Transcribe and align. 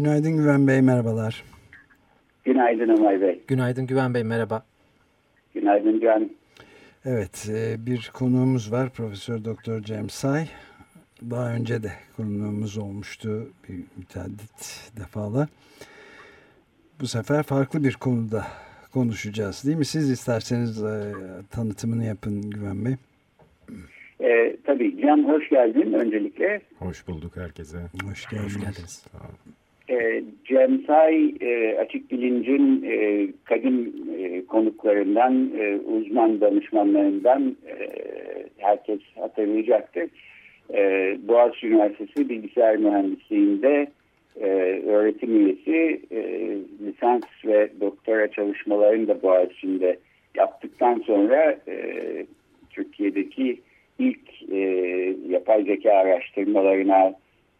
Günaydın 0.00 0.36
Güven 0.36 0.66
Bey, 0.66 0.82
merhabalar. 0.82 1.44
Günaydın 2.44 2.88
Ömer 2.88 3.20
Bey. 3.20 3.40
Günaydın 3.48 3.86
Güven 3.86 4.14
Bey, 4.14 4.24
merhaba. 4.24 4.64
Günaydın 5.54 6.00
Can. 6.00 6.30
Evet, 7.04 7.48
e, 7.50 7.86
bir 7.86 8.10
konuğumuz 8.14 8.72
var, 8.72 8.90
Profesör 8.90 9.44
Doktor 9.44 9.80
Cem 9.80 10.10
Say. 10.10 10.46
Daha 11.30 11.54
önce 11.54 11.82
de 11.82 11.92
konuğumuz 12.16 12.78
olmuştu 12.78 13.48
bir 13.68 13.84
müteaddit 13.96 14.90
defalar. 14.96 15.48
Bu 17.00 17.06
sefer 17.06 17.42
farklı 17.42 17.84
bir 17.84 17.94
konuda 17.94 18.46
konuşacağız 18.92 19.64
değil 19.66 19.76
mi? 19.76 19.84
Siz 19.84 20.10
isterseniz 20.10 20.84
e, 20.84 21.12
tanıtımını 21.50 22.04
yapın 22.04 22.50
Güven 22.50 22.84
Bey. 22.84 22.96
E, 24.20 24.56
tabii 24.66 25.02
Can 25.02 25.28
hoş 25.28 25.48
geldin 25.48 25.92
öncelikle. 25.92 26.62
Hoş 26.78 27.08
bulduk 27.08 27.36
herkese. 27.36 27.78
Hoş 28.04 28.28
geldiniz. 28.28 28.56
Hoş 28.56 28.60
geldiniz. 28.60 29.04
E, 29.90 30.22
Cem 30.44 30.84
Say 30.86 31.34
e, 31.40 31.78
Açık 31.78 32.10
Bilinc'in 32.10 32.82
e, 32.82 33.28
kadın 33.44 33.94
e, 34.18 34.46
konuklarından, 34.46 35.50
e, 35.58 35.76
uzman 35.76 36.40
danışmanlarından 36.40 37.56
herkes 38.58 39.00
hatırlayacaktır. 39.20 40.08
E, 40.74 41.16
Boğaziçi 41.28 41.68
Üniversitesi 41.68 42.28
Bilgisayar 42.28 42.76
Mühendisliği'nde 42.76 43.86
öğretim 44.86 45.46
üyesi 45.46 46.00
lisans 46.86 47.22
ve 47.44 47.70
doktora 47.80 48.30
çalışmalarını 48.30 49.08
da 49.08 49.22
Boğaziçi'nde 49.22 49.98
yaptıktan 50.34 51.02
sonra 51.06 51.58
Türkiye'deki 52.70 53.60
ilk 53.98 54.50
yapay 55.30 55.64
zeka 55.64 55.92
araştırmalarına 55.92 57.14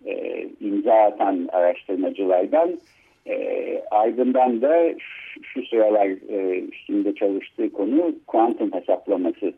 e, 0.06 0.47
imza 0.61 0.95
atan 0.95 1.48
araştırmacılardan 1.53 2.79
e, 3.27 3.83
ardından 3.91 4.62
da 4.62 4.95
şu, 4.98 5.43
şu 5.43 5.67
sıralar 5.67 6.06
e, 6.06 6.61
üstünde 6.61 7.15
çalıştığı 7.15 7.73
konu 7.73 8.15
kuantum 8.27 8.73
hesaplaması 8.73 9.53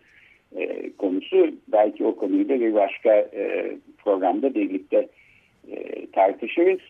e, 0.56 0.90
konusu. 0.92 1.50
Belki 1.68 2.04
o 2.04 2.16
konuyu 2.16 2.48
da 2.48 2.60
bir 2.60 2.74
başka 2.74 3.14
e, 3.14 3.76
programda 4.04 4.54
birlikte 4.54 5.08
e, 5.70 6.06
tartışırız. 6.06 6.80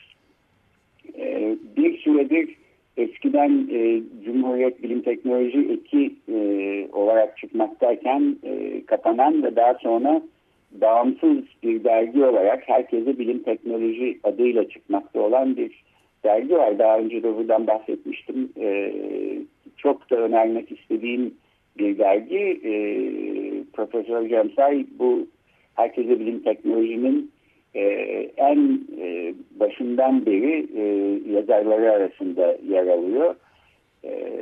E, 1.18 1.56
bir 1.76 1.98
süredir 1.98 2.56
eskiden 2.96 3.68
e, 3.72 4.02
Cumhuriyet 4.24 4.82
Bilim 4.82 5.02
Teknoloji 5.02 5.72
Eki 5.72 6.14
e, 6.28 6.88
olarak 6.92 7.38
çıkmaktayken 7.38 8.36
e, 8.44 8.82
kapanan 8.86 9.42
ve 9.42 9.56
daha 9.56 9.74
sonra 9.74 10.22
bağımsız 10.80 11.38
bir 11.62 11.84
dergi 11.84 12.24
olarak 12.24 12.68
herkese 12.68 13.18
bilim 13.18 13.42
teknoloji 13.42 14.18
adıyla 14.24 14.68
çıkmakta 14.68 15.20
olan 15.20 15.56
bir 15.56 15.82
dergi 16.24 16.56
var. 16.56 16.78
Daha 16.78 16.98
önce 16.98 17.22
de 17.22 17.36
buradan 17.36 17.66
bahsetmiştim. 17.66 18.52
E, 18.60 18.92
çok 19.76 20.10
da 20.10 20.16
önermek 20.16 20.72
istediğim 20.72 21.34
bir 21.78 21.98
dergi. 21.98 22.60
E, 22.64 22.74
Profesör 23.72 24.28
Cemsay 24.28 24.86
bu 24.98 25.26
herkese 25.74 26.20
bilim 26.20 26.42
teknolojinin 26.42 27.30
e, 27.74 27.82
en 28.36 28.80
e, 29.00 29.34
başından 29.60 30.26
beri 30.26 30.66
e, 30.76 30.84
yazarları 31.32 31.92
arasında 31.92 32.58
yer 32.68 32.86
alıyor. 32.86 33.34
E, 34.04 34.32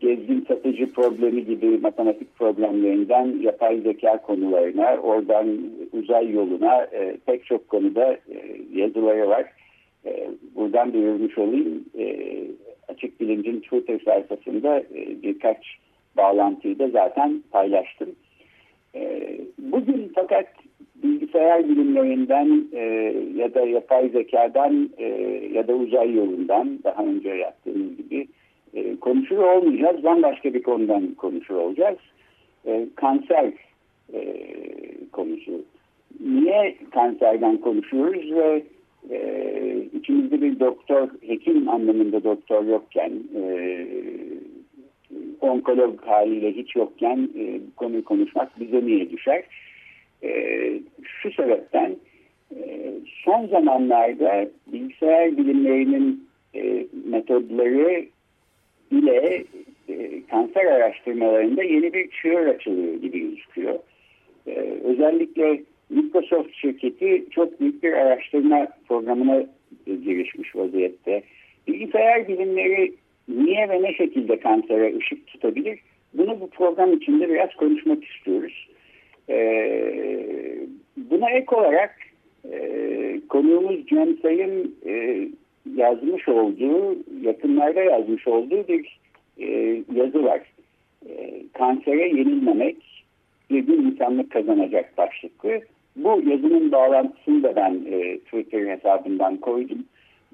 gezgin 0.00 0.44
satıcı 0.48 0.92
problemi 0.92 1.44
gibi 1.44 1.78
matematik 1.78 2.36
problemlerinden 2.36 3.40
yapay 3.40 3.80
zeka 3.80 4.22
konularına, 4.22 4.96
oradan 4.96 5.58
uzay 5.92 6.30
yoluna 6.30 6.84
e, 6.84 7.16
pek 7.26 7.46
çok 7.46 7.68
konuda 7.68 8.12
e, 8.12 8.60
yazıları 8.74 9.28
var. 9.28 9.44
E, 10.06 10.30
buradan 10.54 10.92
duyurmuş 10.92 11.38
olayım. 11.38 11.84
E, 11.98 12.28
Açık 12.88 13.20
Bilinc'in 13.20 13.60
Twitter 13.60 14.00
sayfasında 14.04 14.80
e, 14.80 15.22
birkaç 15.22 15.78
bağlantıyı 16.16 16.78
da 16.78 16.88
zaten 16.88 17.42
paylaştım. 17.50 18.08
E, 18.94 19.30
bugün 19.58 20.12
fakat 20.14 20.46
bilgisayar 21.02 21.68
bilimlerinden 21.68 22.64
e, 22.72 23.14
ya 23.36 23.54
da 23.54 23.60
yapay 23.60 24.08
zekadan 24.08 24.90
e, 24.98 25.06
ya 25.52 25.68
da 25.68 25.74
uzay 25.74 26.14
yolundan 26.14 26.78
daha 26.84 27.04
önce 27.04 27.28
yaptığımız 27.28 27.96
gibi 27.96 28.28
e, 28.74 28.96
konuşuyor 28.96 29.56
olmayacağız. 29.56 30.04
Bambaşka 30.04 30.54
bir 30.54 30.62
konudan 30.62 31.14
konuşuyor 31.14 31.60
olacağız. 31.60 31.98
E, 32.66 32.86
kanser 32.94 33.52
e, 34.14 34.22
konusu. 35.12 35.64
Niye 36.20 36.76
kanserden 36.90 37.56
konuşuyoruz 37.56 38.32
ve 38.32 38.62
e, 39.10 39.18
içimizde 39.98 40.42
bir 40.42 40.60
doktor, 40.60 41.08
hekim 41.26 41.68
anlamında 41.68 42.24
doktor 42.24 42.64
yokken 42.64 43.12
e, 43.36 43.86
onkolog 45.40 46.00
haliyle 46.06 46.52
hiç 46.52 46.76
yokken 46.76 47.28
e, 47.38 47.60
konuyu 47.76 48.04
konuşmak 48.04 48.60
bize 48.60 48.86
niye 48.86 49.10
düşer? 49.10 49.44
E, 50.22 50.30
şu 51.02 51.32
sebepten 51.32 51.96
e, 52.56 52.92
son 53.24 53.46
zamanlarda 53.46 54.48
bilgisayar 54.66 55.36
bilimlerinin 55.36 56.28
e, 56.54 56.86
metodları 57.04 58.04
ile 58.92 59.44
e, 59.88 60.22
kanser 60.30 60.64
araştırmalarında 60.64 61.62
yeni 61.62 61.92
bir 61.92 62.10
çığır 62.10 62.46
açılıyor 62.46 62.94
gibi 62.94 63.20
gözüküyor. 63.20 63.78
E, 64.46 64.52
özellikle 64.84 65.62
Microsoft 65.90 66.54
şirketi 66.54 67.24
çok 67.30 67.60
büyük 67.60 67.82
bir 67.82 67.92
araştırma 67.92 68.68
programına 68.88 69.46
girişmiş 69.86 70.56
vaziyette. 70.56 71.22
Bilgisayar 71.68 72.28
bilimleri 72.28 72.94
niye 73.28 73.68
ve 73.68 73.82
ne 73.82 73.94
şekilde 73.94 74.40
kansere 74.40 74.96
ışık 74.96 75.26
tutabilir? 75.26 75.78
Bunu 76.14 76.40
bu 76.40 76.50
program 76.50 76.92
içinde 76.92 77.28
biraz 77.28 77.54
konuşmak 77.54 78.04
istiyoruz. 78.04 78.68
Ee, 79.28 80.58
buna 80.96 81.30
ek 81.30 81.56
olarak 81.56 81.94
e, 82.52 83.20
konuğumuz 83.28 83.86
Cem 83.86 84.16
Say'ın 84.22 84.74
e, 84.86 85.28
yazmış 85.74 86.28
olduğu, 86.28 86.96
yakınlarda 87.22 87.80
yazmış 87.80 88.28
olduğu 88.28 88.68
bir 88.68 88.98
e, 89.38 89.46
yazı 89.94 90.24
var. 90.24 90.40
E, 91.08 91.42
kansere 91.52 92.08
yenilmemek 92.08 92.76
bir 93.50 93.68
insanlık 93.68 94.30
kazanacak 94.30 94.98
başlıklı. 94.98 95.60
Bu 95.96 96.22
yazının 96.30 96.72
bağlantısını 96.72 97.42
da 97.42 97.56
ben 97.56 97.80
e, 97.90 98.18
Twitter 98.18 98.66
hesabından 98.66 99.36
koydum. 99.36 99.84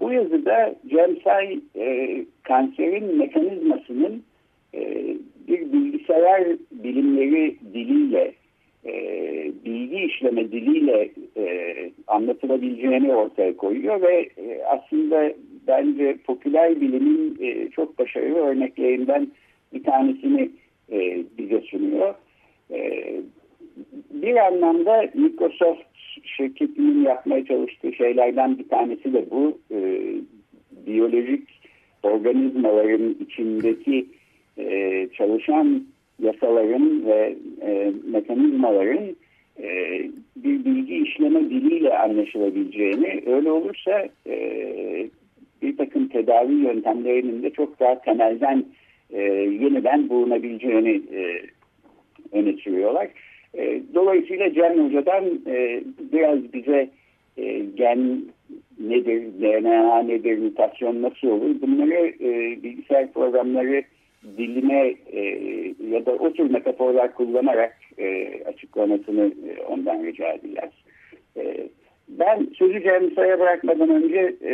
Bu 0.00 0.12
yazıda 0.12 0.74
Cem 0.90 1.20
Say 1.24 1.60
e, 1.76 2.24
kanserin 2.42 3.16
mekanizmasının 3.16 4.22
e, 4.74 5.04
bir 5.48 5.72
bilgisayar 5.72 6.46
bilimleri 6.70 7.56
diliyle 7.74 8.32
e, 8.86 8.92
bilgi 9.64 9.96
işleme 9.96 10.52
diliyle 10.52 11.10
e, 11.36 11.74
anlatılabileceğini 12.06 13.14
ortaya 13.14 13.56
koyuyor 13.56 14.02
ve 14.02 14.28
e, 14.36 14.62
aslında 14.64 15.32
bence 15.66 16.16
popüler 16.26 16.80
bilimin 16.80 17.38
e, 17.40 17.70
çok 17.70 17.98
başarılı 17.98 18.38
örneklerinden 18.38 19.28
bir 19.74 19.82
tanesini 19.82 20.50
e, 20.92 21.24
bize 21.38 21.60
sunuyor. 21.60 22.14
E, 22.70 23.12
bir 24.10 24.36
anlamda 24.36 25.10
Microsoft 25.14 25.82
şirketinin 26.24 27.04
yapmaya 27.04 27.44
çalıştığı 27.44 27.92
şeylerden 27.92 28.58
bir 28.58 28.68
tanesi 28.68 29.12
de 29.12 29.30
bu. 29.30 29.58
E, 29.70 30.08
biyolojik 30.86 31.48
organizmaların 32.02 33.16
içindeki 33.20 34.06
e, 34.58 35.08
çalışan 35.16 35.84
yasaların 36.22 37.06
ve 37.06 37.36
e, 37.62 37.92
mekanizmaların 38.12 39.16
e, 39.62 39.68
bir 40.36 40.64
bilgi 40.64 40.96
işleme 40.96 41.40
diliyle 41.40 41.98
anlaşılabileceğini, 41.98 43.22
öyle 43.26 43.50
olursa 43.50 44.08
e, 44.26 44.36
bir 45.62 45.76
takım 45.76 46.08
tedavi 46.08 46.52
yöntemlerinin 46.52 47.42
de 47.42 47.50
çok 47.50 47.80
daha 47.80 48.00
temelden 48.00 48.64
e, 49.10 49.22
yeniden 49.60 50.08
bulunabileceğini 50.08 51.02
e, 51.12 51.42
öne 52.32 52.52
sürüyorlar. 52.52 53.08
E, 53.54 53.80
dolayısıyla 53.94 54.52
Cem 54.54 54.84
Hoca'dan 54.84 55.24
e, 55.46 55.82
biraz 56.12 56.52
bize 56.52 56.90
e, 57.36 57.58
gen 57.76 58.22
nedir, 58.80 59.22
DNA 59.40 60.02
nedir, 60.02 60.38
mutasyon 60.38 61.02
nasıl 61.02 61.28
olur 61.28 61.62
bunları 61.62 62.06
e, 62.20 62.62
bilgisayar 62.62 63.12
programları 63.12 63.82
dilime 64.22 64.94
e, 65.12 65.22
ya 65.90 66.06
da 66.06 66.12
o 66.12 66.32
tür 66.32 66.50
metaforlar 66.50 67.14
kullanarak 67.14 67.76
e, 67.98 68.30
açıklamasını 68.44 69.32
e, 69.48 69.62
ondan 69.62 70.04
rica 70.04 70.32
edeceğiz. 70.32 70.72
E, 71.36 71.68
ben 72.08 72.46
sözü 72.58 72.82
Cemsa'ya 72.82 73.40
bırakmadan 73.40 73.90
önce 73.90 74.36
e, 74.44 74.52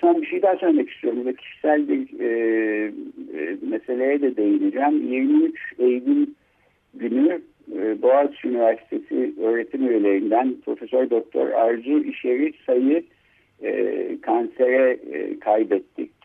son 0.00 0.22
bir 0.22 0.26
şey 0.26 0.42
daha 0.42 0.56
söylemek 0.56 0.90
istiyorum. 0.90 1.26
Ve 1.26 1.34
kişisel 1.34 1.88
bir 1.88 2.20
e, 2.20 2.26
e, 3.38 3.56
meseleye 3.70 4.22
de 4.22 4.36
değineceğim. 4.36 5.12
23 5.12 5.72
Eylül 5.78 6.26
günü 6.94 7.40
e, 7.76 8.02
Boğaziçi 8.02 8.48
Üniversitesi 8.48 9.32
öğretim 9.42 9.88
üyelerinden 9.88 10.54
Profesör 10.64 11.10
Doktor 11.10 11.50
Arzu 11.50 12.04
İşeri 12.04 12.52
Sayı 12.66 13.02
e, 13.62 14.08
kansere 14.22 14.98
e, 15.12 15.38
kaybettik. 15.38 16.15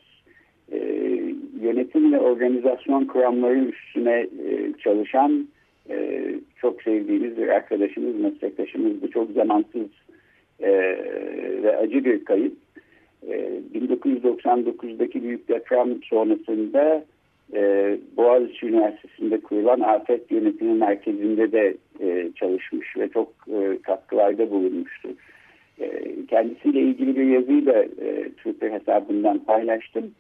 Yönetim 1.62 2.13
ve 2.13 2.19
organizasyon 2.19 3.06
kuramları 3.06 3.60
üstüne 3.60 4.28
e, 4.46 4.74
çalışan 4.84 5.48
e, 5.90 6.25
çok 6.62 6.81
sevdiğimiz 6.81 7.38
bir 7.38 7.48
arkadaşımız, 7.48 8.16
meslektaşımız 8.16 9.02
bu 9.02 9.12
çok 9.12 9.31
zamansız 9.31 9.88
e, 10.60 10.72
ve 11.63 11.78
acı 11.78 12.06
bir 12.06 12.25
kayıp. 12.25 12.54
E, 13.28 13.62
1999'daki 13.75 15.24
büyük 15.24 15.48
deprem 15.48 16.04
sonrasında 16.04 17.06
Boğaziçi 18.18 18.66
Üniversitesi'nde 18.68 19.40
kurulan 19.40 19.80
Afet 19.80 20.31
Yönetimi 20.31 20.74
Merkezi'nde 20.74 21.52
de 21.52 21.78
çalışmış 22.36 22.98
ve 22.98 23.10
çok 23.10 23.28
e, 23.48 23.78
katkılarda 23.81 24.52
bulunmuştu. 24.52 25.10
Kendisiyle 26.28 26.81
ilgili 26.81 27.16
bir 27.16 27.24
yazıyı 27.24 27.66
da 27.66 27.86
Twitter 28.38 28.72
hesabından 28.72 29.40
paylaştım. 29.40 30.12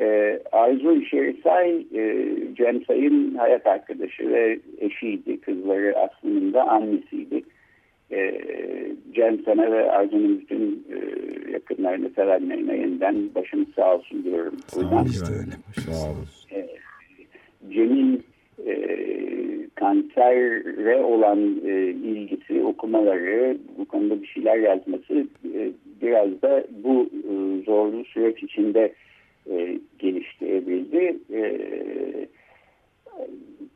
E, 0.00 0.40
Arzu 0.52 1.02
Şerisay, 1.02 1.86
e, 1.94 2.26
Cem 2.54 2.84
Say'ın 2.84 3.34
hayat 3.34 3.66
arkadaşı 3.66 4.30
ve 4.30 4.58
eşiydi. 4.78 5.40
Kızları 5.40 5.94
aslında 5.98 6.68
annesiydi. 6.68 7.42
E, 8.10 8.40
Cem 9.14 9.38
sana 9.44 9.72
ve 9.72 9.90
Arzu'nun 9.90 10.40
bütün 10.40 10.86
e, 10.92 10.98
yakınlarını, 11.52 12.10
sevenlerine 12.10 12.76
yeniden 12.76 13.34
başınız 13.34 13.68
sağ 13.76 13.94
olsun 13.94 14.24
diyorum. 14.24 14.54
Sağ 14.66 14.80
olun. 14.80 15.06
Sağ 15.06 16.10
olun. 16.10 16.26
E, 16.52 16.68
Cem'in 17.70 18.24
e, 18.66 18.74
kansere 19.74 21.02
olan 21.02 21.60
e, 21.66 21.90
ilgisi, 21.90 22.62
okumaları, 22.64 23.56
bu 23.78 23.84
konuda 23.84 24.22
bir 24.22 24.26
şeyler 24.26 24.56
yazması 24.56 25.26
e, 25.54 25.70
biraz 26.02 26.42
da 26.42 26.64
bu 26.84 27.10
e, 27.12 27.62
zorlu 27.64 28.04
süreç 28.04 28.42
içinde 28.42 28.92
e, 29.50 29.78
geliştirebildi. 30.54 31.18
E, 31.32 32.26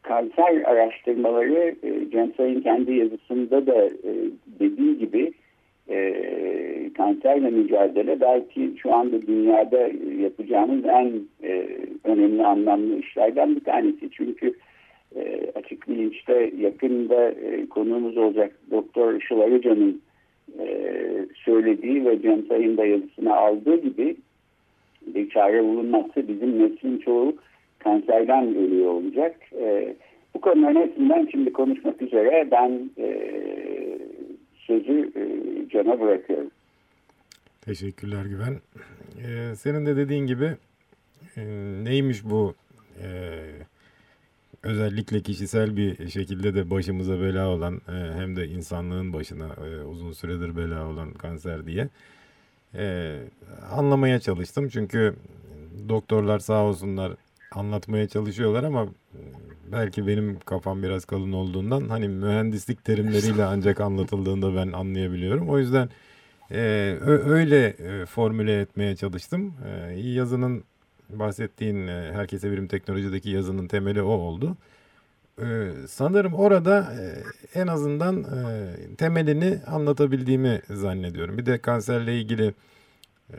kanser 0.02 0.62
araştırmaları 0.64 1.74
e, 1.82 2.62
kendi 2.62 2.94
yazısında 2.94 3.66
da 3.66 3.84
e, 3.84 4.12
dediği 4.60 4.98
gibi 4.98 5.32
e, 5.88 6.90
kanserle 6.96 7.50
mücadele 7.50 8.20
belki 8.20 8.74
şu 8.82 8.94
anda 8.94 9.26
dünyada 9.26 9.90
yapacağımız 10.22 10.84
en 10.84 11.12
e, 11.42 11.66
önemli 12.04 12.46
anlamlı 12.46 12.98
işlerden 12.98 13.56
bir 13.56 13.64
tanesi. 13.64 14.10
Çünkü 14.10 14.54
e, 15.16 15.50
açık 15.54 15.88
bilinçte 15.88 16.52
yakında 16.58 17.30
e, 17.30 17.66
konuğumuz 17.66 18.16
olacak 18.16 18.52
Doktor 18.70 19.14
Işıl 19.14 19.40
Arıcan'ın 19.40 20.02
söylediği 21.34 22.04
ve 22.04 22.22
Cem 22.22 22.46
Sayın 22.46 22.76
da 22.76 22.86
yazısına 22.86 23.36
aldığı 23.36 23.76
gibi 23.76 24.16
bir 25.14 25.30
çare 25.30 25.64
bulunmazsa 25.64 26.28
bizim 26.28 26.58
neslin 26.58 26.98
çoğu 26.98 27.36
kanserden 27.78 28.56
ölüyor 28.56 28.90
olacak. 28.90 29.36
E, 29.52 29.94
bu 30.34 30.40
konuların 30.40 30.80
hepsinden 30.80 31.28
şimdi 31.30 31.52
konuşmak 31.52 32.02
üzere 32.02 32.48
ben 32.50 32.90
e, 32.98 33.30
sözü 34.56 35.12
e, 35.16 35.22
Can'a 35.68 36.00
bırakıyorum. 36.00 36.50
Teşekkürler 37.60 38.24
Güven. 38.24 38.56
Ee, 39.24 39.54
senin 39.56 39.86
de 39.86 39.96
dediğin 39.96 40.26
gibi 40.26 40.56
e, 41.36 41.42
neymiş 41.84 42.24
bu 42.24 42.54
e, 43.02 43.08
özellikle 44.62 45.20
kişisel 45.20 45.76
bir 45.76 46.08
şekilde 46.08 46.54
de 46.54 46.70
başımıza 46.70 47.20
bela 47.20 47.48
olan 47.48 47.74
e, 47.74 48.20
hem 48.20 48.36
de 48.36 48.46
insanlığın 48.46 49.12
başına 49.12 49.46
e, 49.46 49.84
uzun 49.84 50.12
süredir 50.12 50.56
bela 50.56 50.88
olan 50.88 51.12
kanser 51.12 51.66
diye 51.66 51.88
e, 52.74 53.16
anlamaya 53.70 54.20
çalıştım. 54.20 54.68
Çünkü 54.68 55.14
doktorlar 55.88 56.38
sağ 56.38 56.62
olsunlar 56.64 57.12
anlatmaya 57.52 58.08
çalışıyorlar 58.08 58.64
ama 58.64 58.88
belki 59.72 60.06
benim 60.06 60.38
kafam 60.40 60.82
biraz 60.82 61.04
kalın 61.04 61.32
olduğundan 61.32 61.88
hani 61.88 62.08
mühendislik 62.08 62.84
terimleriyle 62.84 63.44
ancak 63.44 63.80
anlatıldığında 63.80 64.56
ben 64.56 64.72
anlayabiliyorum. 64.72 65.48
O 65.48 65.58
yüzden 65.58 65.88
e, 66.50 66.60
öyle 67.26 67.66
e, 67.66 68.06
formüle 68.06 68.60
etmeye 68.60 68.96
çalıştım. 68.96 69.54
E, 69.66 70.00
yazının 70.00 70.64
bahsettiğin 71.08 71.86
e, 71.86 72.10
herkese 72.12 72.52
birim 72.52 72.68
teknolojideki 72.68 73.30
yazının 73.30 73.68
temeli 73.68 74.02
o 74.02 74.10
oldu. 74.12 74.56
E, 75.42 75.72
sanırım 75.88 76.34
orada 76.34 76.92
e, 77.00 77.22
en 77.60 77.66
azından 77.66 78.22
e, 78.24 78.74
temelini 78.96 79.58
anlatabildiğimi 79.66 80.62
zannediyorum. 80.70 81.38
Bir 81.38 81.46
de 81.46 81.58
kanserle 81.58 82.20
ilgili 82.20 82.54
e, 83.32 83.36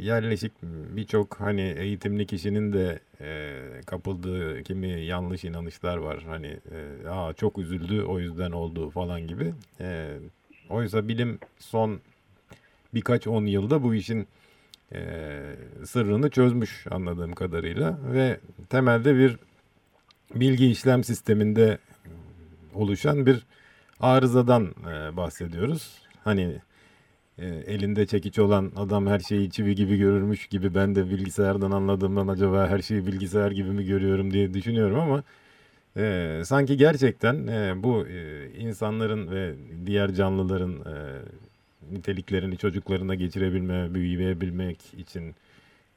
yerleşik 0.00 0.52
birçok 0.96 1.40
hani 1.40 1.74
eğitimli 1.78 2.26
kişinin 2.26 2.72
de 2.72 2.98
kapıldığı 3.86 4.62
kimi 4.62 4.88
yanlış 4.88 5.44
inanışlar 5.44 5.96
var. 5.96 6.24
Hani 6.28 6.56
Aa, 7.10 7.32
çok 7.32 7.58
üzüldü 7.58 8.02
o 8.02 8.18
yüzden 8.18 8.50
oldu 8.50 8.90
falan 8.90 9.26
gibi. 9.26 9.54
Oysa 10.70 11.08
bilim 11.08 11.38
son 11.58 12.00
birkaç 12.94 13.26
on 13.26 13.46
yılda 13.46 13.82
bu 13.82 13.94
işin 13.94 14.26
sırrını 15.84 16.30
çözmüş 16.30 16.86
anladığım 16.90 17.32
kadarıyla 17.32 17.98
ve 18.12 18.40
temelde 18.68 19.16
bir 19.16 19.36
bilgi 20.34 20.70
işlem 20.70 21.04
sisteminde 21.04 21.78
oluşan 22.74 23.26
bir 23.26 23.46
arızadan 24.00 24.64
e, 24.64 25.16
bahsediyoruz. 25.16 25.98
Hani 26.24 26.60
e, 27.38 27.46
elinde 27.46 28.06
çekiç 28.06 28.38
olan 28.38 28.72
adam 28.76 29.06
her 29.06 29.18
şeyi 29.18 29.50
çivi 29.50 29.74
gibi 29.74 29.96
görürmüş 29.98 30.46
gibi 30.46 30.74
ben 30.74 30.94
de 30.94 31.10
bilgisayardan 31.10 31.70
anladığımdan 31.70 32.28
acaba 32.28 32.68
her 32.68 32.82
şeyi 32.82 33.06
bilgisayar 33.06 33.50
gibi 33.50 33.70
mi 33.70 33.84
görüyorum 33.84 34.30
diye 34.32 34.54
düşünüyorum 34.54 35.00
ama 35.00 35.22
e, 35.96 36.42
sanki 36.44 36.76
gerçekten 36.76 37.46
e, 37.46 37.82
bu 37.82 38.06
e, 38.06 38.48
insanların 38.58 39.30
ve 39.30 39.54
diğer 39.86 40.14
canlıların 40.14 40.72
e, 40.72 40.94
niteliklerini 41.92 42.56
çocuklarına 42.56 43.14
geçirebilme, 43.14 43.94
büyüyebilmek 43.94 44.78
için 44.98 45.34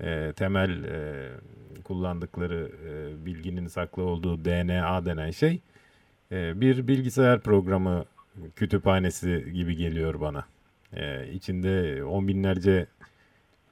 e, 0.04 0.34
temel 0.36 0.84
e, 0.84 1.30
kullandıkları 1.84 2.72
e, 2.88 3.26
bilginin 3.26 3.68
saklı 3.68 4.04
olduğu 4.04 4.46
DNA 4.46 5.06
denen 5.06 5.32
şey 5.32 5.60
e, 6.32 6.62
bir 6.62 6.88
bilgisayar 6.88 7.40
programı 7.40 8.06
kütüphanesi 8.56 9.46
gibi 9.54 9.76
geliyor 9.76 10.22
bana. 10.22 10.46
E, 10.94 11.34
içinde 11.34 12.04
on 12.04 12.28
binlerce 12.28 12.86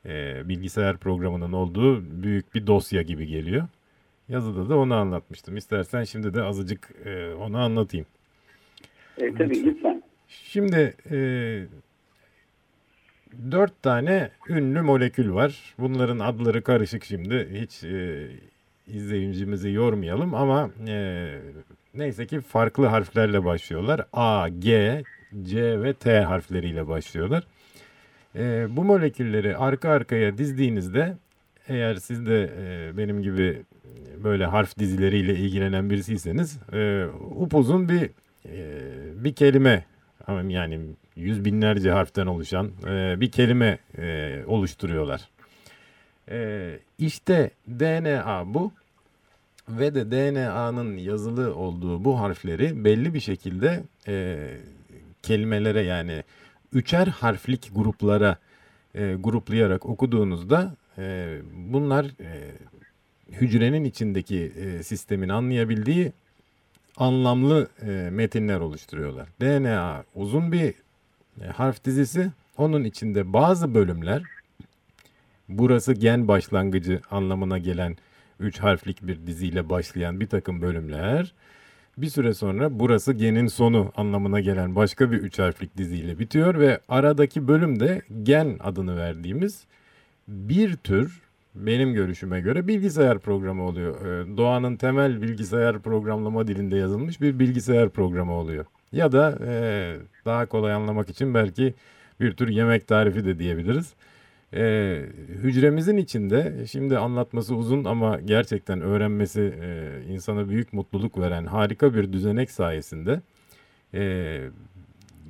e, 0.06 0.42
bilgisayar 0.50 0.98
programının 0.98 1.54
olduğu 1.54 2.04
büyük 2.24 2.56
bir 2.56 2.68
dosya 2.68 3.02
gibi 3.02 3.28
geliyor. 3.28 3.68
Yazıda 4.30 4.70
da 4.70 4.78
onu 4.78 4.96
anlatmıştım. 4.96 5.58
İstersen 5.58 6.04
şimdi 6.04 6.34
de 6.34 6.42
azıcık 6.42 6.92
e, 7.06 7.34
onu 7.34 7.58
anlatayım. 7.58 8.06
E, 9.18 9.34
tabii 9.34 9.66
lütfen. 9.66 10.04
Şimdi 10.28 10.96
e, 11.12 11.18
dört 13.52 13.84
tane 13.84 14.30
ünlü 14.50 14.82
molekül 14.82 15.34
var. 15.34 15.76
Bunların 15.80 16.20
adları 16.20 16.64
karışık 16.64 17.06
şimdi. 17.06 17.50
Hiç 17.62 17.84
e, 17.84 18.28
izleyicimizi 18.88 19.72
yormayalım 19.72 20.36
ama 20.36 20.70
e, 20.88 21.28
neyse 21.94 22.28
ki 22.28 22.42
farklı 22.42 22.86
harflerle 22.86 23.46
başlıyorlar. 23.46 24.06
A, 24.14 24.50
G, 24.50 25.04
C 25.42 25.84
ve 25.84 25.94
T 25.94 26.22
harfleriyle 26.22 26.88
başlıyorlar. 26.88 27.44
E, 28.36 28.68
bu 28.70 28.84
molekülleri 28.84 29.58
arka 29.58 29.90
arkaya 29.90 30.38
dizdiğinizde 30.38 31.18
eğer 31.68 31.96
siz 31.96 32.26
de 32.26 32.50
e, 32.60 32.98
benim 32.98 33.24
gibi 33.24 33.62
böyle 34.24 34.46
harf 34.46 34.80
dizileriyle 34.80 35.36
ilgilenen 35.36 35.90
birisiyseniz 35.90 36.60
e, 36.74 37.06
upuzun 37.36 37.90
bir 37.90 38.10
e, 38.46 38.80
bir 39.24 39.34
kelime 39.34 39.86
yani 40.48 40.80
yüz 41.16 41.46
binlerce 41.46 41.92
harften 41.92 42.26
oluşan 42.26 42.72
e, 42.88 43.22
bir 43.22 43.32
kelime 43.32 43.78
e, 43.98 44.40
oluşturuyorlar. 44.48 45.30
E, 46.32 46.80
işte 47.00 47.52
DNA 47.68 48.44
bu 48.54 48.72
ve 49.70 49.96
de 49.96 50.12
DNA'nın 50.12 50.98
yazılı 50.98 51.56
olduğu 51.56 52.06
bu 52.06 52.20
harfleri 52.20 52.86
belli 52.86 53.14
bir 53.14 53.20
şekilde 53.20 53.84
e, 54.08 54.48
kelimelere 55.24 55.82
yani 55.82 56.24
üçer 56.74 57.08
harflik 57.08 57.72
gruplara 57.76 58.38
e, 58.96 59.16
gruplayarak 59.20 59.86
okuduğunuzda 59.86 60.76
e, 60.98 61.38
bunlar 61.54 62.06
e, 62.06 62.52
hücrenin 63.32 63.84
içindeki 63.84 64.52
e, 64.60 64.84
sistemin 64.84 65.30
anlayabildiği 65.30 66.12
anlamlı 66.98 67.68
e, 67.82 68.10
metinler 68.12 68.60
oluşturuyorlar. 68.60 69.28
DNA 69.42 70.04
uzun 70.16 70.52
bir 70.52 70.74
e, 71.42 71.46
harf 71.46 71.86
dizisi. 71.86 72.32
Onun 72.58 72.84
içinde 72.84 73.34
bazı 73.34 73.74
bölümler 73.74 74.24
burası 75.50 75.94
gen 75.94 76.28
başlangıcı 76.28 77.02
anlamına 77.12 77.58
gelen 77.58 77.98
üç 78.40 78.60
harflik 78.60 79.08
bir 79.08 79.28
diziyle 79.28 79.70
başlayan 79.70 80.20
bir 80.20 80.28
takım 80.28 80.62
bölümler 80.62 81.34
bir 81.98 82.10
süre 82.10 82.34
sonra 82.34 82.80
burası 82.80 83.14
genin 83.14 83.48
sonu 83.48 83.92
anlamına 83.96 84.40
gelen 84.40 84.76
başka 84.76 85.12
bir 85.12 85.18
üç 85.18 85.40
harflik 85.40 85.78
diziyle 85.78 86.20
bitiyor 86.20 86.60
ve 86.60 86.80
aradaki 86.90 87.48
bölümde 87.48 88.02
gen 88.24 88.58
adını 88.60 88.98
verdiğimiz 88.98 89.64
bir 90.28 90.76
tür 90.76 91.22
benim 91.56 91.94
görüşüme 91.94 92.42
göre 92.42 92.68
bilgisayar 92.68 93.20
programı 93.20 93.64
oluyor. 93.64 94.06
Ee, 94.06 94.38
doğanın 94.38 94.76
temel 94.76 95.22
bilgisayar 95.22 95.80
programlama 95.80 96.48
dilinde 96.48 96.78
yazılmış 96.78 97.22
bir 97.22 97.40
bilgisayar 97.40 97.90
programı 97.90 98.34
oluyor. 98.34 98.66
Ya 98.92 99.12
da 99.12 99.38
e, 99.48 99.96
daha 100.26 100.46
kolay 100.46 100.74
anlamak 100.74 101.10
için 101.10 101.34
belki 101.34 101.74
bir 102.20 102.32
tür 102.32 102.48
yemek 102.48 102.88
tarifi 102.88 103.26
de 103.26 103.40
diyebiliriz. 103.40 103.94
E, 104.54 105.06
hücremizin 105.44 105.98
içinde 105.98 106.66
şimdi 106.72 106.98
anlatması 106.98 107.56
uzun 107.56 107.86
ama 107.86 108.20
gerçekten 108.20 108.82
öğrenmesi 108.82 109.54
e, 109.62 109.90
insana 110.14 110.50
büyük 110.50 110.74
mutluluk 110.74 111.20
veren 111.20 111.46
harika 111.46 111.94
bir 111.96 112.14
düzenek 112.14 112.52
sayesinde 112.52 113.22
e, 113.94 114.42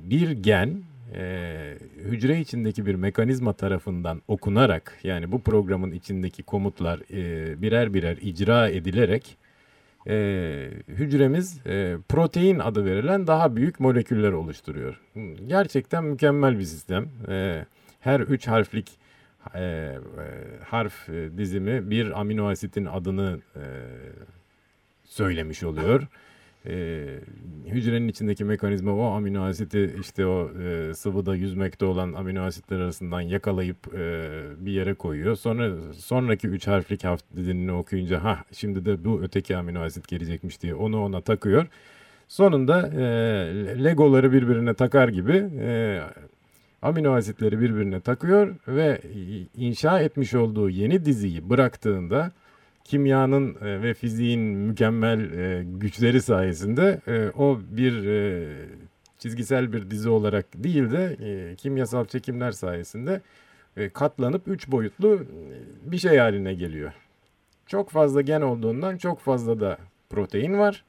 bir 0.04 0.30
gen 0.30 0.82
e, 1.14 1.74
hücre 2.04 2.40
içindeki 2.40 2.86
bir 2.86 2.94
mekanizma 2.94 3.52
tarafından 3.52 4.22
okunarak 4.28 4.98
yani 5.02 5.32
bu 5.32 5.40
programın 5.42 5.92
içindeki 5.92 6.42
komutlar 6.42 7.00
e, 7.12 7.62
birer 7.62 7.94
birer 7.94 8.16
icra 8.16 8.68
edilerek 8.68 9.36
e, 10.08 10.70
hücremiz 10.88 11.66
e, 11.66 11.96
protein 12.08 12.58
adı 12.58 12.84
verilen 12.84 13.26
daha 13.26 13.56
büyük 13.56 13.80
moleküller 13.80 14.32
oluşturuyor. 14.32 15.00
Gerçekten 15.46 16.04
mükemmel 16.04 16.58
bir 16.58 16.64
sistem. 16.64 17.08
E, 17.28 17.66
her 18.00 18.20
üç 18.20 18.48
harflik 18.48 18.90
e, 19.54 19.60
e, 19.60 19.98
harf 20.64 21.08
dizimi 21.36 21.90
bir 21.90 22.20
amino 22.20 22.48
asitin 22.48 22.86
adını 22.86 23.40
e, 23.56 23.62
söylemiş 25.04 25.62
oluyor 25.62 26.06
e, 26.66 27.04
hücrenin 27.66 28.08
içindeki 28.08 28.44
mekanizma 28.44 28.94
o 28.94 29.02
amino 29.02 29.42
asiti 29.42 29.96
işte 30.00 30.26
o 30.26 30.50
e, 30.62 30.94
sıvıda 30.94 31.34
yüzmekte 31.34 31.84
olan 31.84 32.12
amino 32.12 32.42
asitler 32.42 32.80
arasından 32.80 33.20
yakalayıp 33.20 33.94
e, 33.94 34.28
bir 34.58 34.72
yere 34.72 34.94
koyuyor. 34.94 35.36
Sonra 35.36 35.92
sonraki 35.92 36.48
üç 36.48 36.66
harflik 36.66 37.04
harf 37.04 37.20
dizinini 37.36 37.72
okuyunca 37.72 38.24
ha 38.24 38.44
şimdi 38.52 38.84
de 38.84 39.04
bu 39.04 39.22
öteki 39.22 39.56
amino 39.56 39.82
asit 39.82 40.08
gelecekmiş 40.08 40.62
diye 40.62 40.74
onu 40.74 41.04
ona 41.04 41.20
takıyor. 41.20 41.66
Sonunda 42.28 42.88
e, 42.88 43.04
legoları 43.84 44.32
birbirine 44.32 44.74
takar 44.74 45.08
gibi 45.08 45.50
e, 45.60 46.00
amino 46.82 47.12
asitleri 47.14 47.60
birbirine 47.60 48.00
takıyor 48.00 48.54
ve 48.68 49.00
inşa 49.56 50.00
etmiş 50.00 50.34
olduğu 50.34 50.70
yeni 50.70 51.04
diziyi 51.04 51.50
bıraktığında 51.50 52.32
kimyanın 52.92 53.54
e, 53.54 53.82
ve 53.82 53.94
fiziğin 53.94 54.40
mükemmel 54.40 55.32
e, 55.32 55.64
güçleri 55.64 56.22
sayesinde 56.22 57.00
e, 57.06 57.30
o 57.38 57.60
bir 57.70 57.94
çizgisel 59.18 59.72
bir 59.72 59.90
dizi 59.90 60.08
olarak 60.08 60.46
değil 60.54 60.90
de 60.90 61.16
kimyasal 61.56 62.04
çekimler 62.04 62.52
sayesinde 62.52 63.20
katlanıp 63.92 64.48
üç 64.48 64.68
boyutlu 64.68 65.20
bir 65.82 65.98
şey 65.98 66.18
haline 66.18 66.54
geliyor. 66.54 66.92
Çok 67.66 67.90
fazla 67.90 68.20
gen 68.20 68.40
olduğundan 68.40 68.96
çok 68.96 69.20
fazla 69.20 69.60
da 69.60 69.78
protein 70.10 70.58
var. 70.58 70.84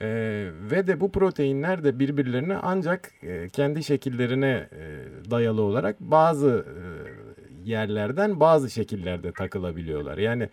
Ee, 0.00 0.50
ve 0.70 0.86
de 0.86 1.00
bu 1.00 1.12
proteinler 1.12 1.84
de 1.84 1.98
birbirlerine 1.98 2.56
ancak 2.56 3.10
e, 3.22 3.48
kendi 3.48 3.84
şekillerine 3.84 4.68
e, 4.72 5.30
dayalı 5.30 5.62
olarak 5.62 6.00
bazı 6.00 6.64
e, 6.68 7.70
yerlerden 7.70 8.40
bazı 8.40 8.70
şekillerde 8.70 9.32
takılabiliyorlar. 9.32 10.18
Yani 10.18 10.48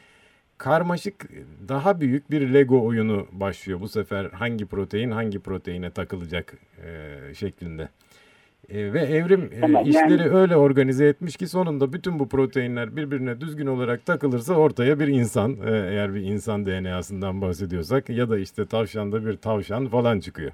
karmaşık 0.58 1.30
daha 1.68 2.02
büyük 2.02 2.32
bir 2.32 2.54
Lego 2.54 2.86
oyunu 2.86 3.28
başlıyor. 3.32 3.82
Bu 3.82 3.88
sefer 3.88 4.26
hangi 4.26 4.66
protein 4.66 5.12
hangi 5.12 5.40
proteine 5.40 5.90
takılacak 5.90 6.54
e, 6.86 7.34
şeklinde. 7.34 7.90
E, 8.70 8.94
ve 8.94 9.00
evrim 9.00 9.42
e, 9.42 9.90
işleri 9.90 10.22
yani... 10.22 10.30
öyle 10.30 10.56
organize 10.56 11.08
etmiş 11.08 11.38
ki 11.38 11.48
sonunda 11.48 11.94
bütün 11.94 12.20
bu 12.20 12.30
proteinler 12.30 12.96
birbirine 12.96 13.42
düzgün 13.42 13.68
olarak 13.68 14.06
takılırsa 14.06 14.54
ortaya 14.54 15.00
bir 15.00 15.08
insan 15.08 15.52
e, 15.66 15.72
eğer 15.72 16.16
bir 16.16 16.22
insan 16.22 16.66
DNA'sından 16.66 17.42
bahsediyorsak 17.42 18.10
ya 18.10 18.30
da 18.30 18.40
işte 18.40 18.66
tavşanda 18.66 19.26
bir 19.26 19.38
tavşan 19.38 19.88
falan 19.88 20.20
çıkıyor. 20.20 20.52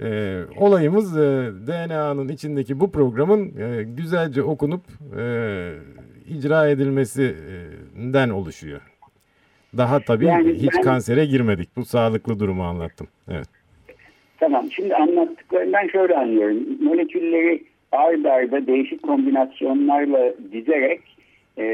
E, 0.00 0.40
olayımız 0.56 1.16
e, 1.16 1.50
DNA'nın 1.66 2.28
içindeki 2.28 2.80
bu 2.80 2.92
programın 2.92 3.58
e, 3.58 3.82
güzelce 3.82 4.42
okunup 4.42 4.82
e, 5.18 5.74
icra 6.28 6.68
edilmesinden 6.68 8.30
oluşuyor. 8.30 8.80
Daha 9.78 10.00
tabii 10.00 10.26
yani 10.26 10.52
hiç 10.52 10.74
ben, 10.76 10.82
kansere 10.82 11.24
girmedik. 11.24 11.68
Bu 11.76 11.84
sağlıklı 11.84 12.40
durumu 12.40 12.62
anlattım. 12.62 13.08
Evet. 13.30 13.48
Tamam. 14.40 14.70
Şimdi 14.70 14.94
anlattıklarından 14.94 15.88
şöyle 15.88 16.16
anlıyorum. 16.16 16.58
Molekülleri 16.80 17.62
ard 17.92 18.24
arda 18.24 18.66
değişik 18.66 19.02
kombinasyonlarla 19.02 20.34
dizerek 20.52 21.00
e, 21.58 21.64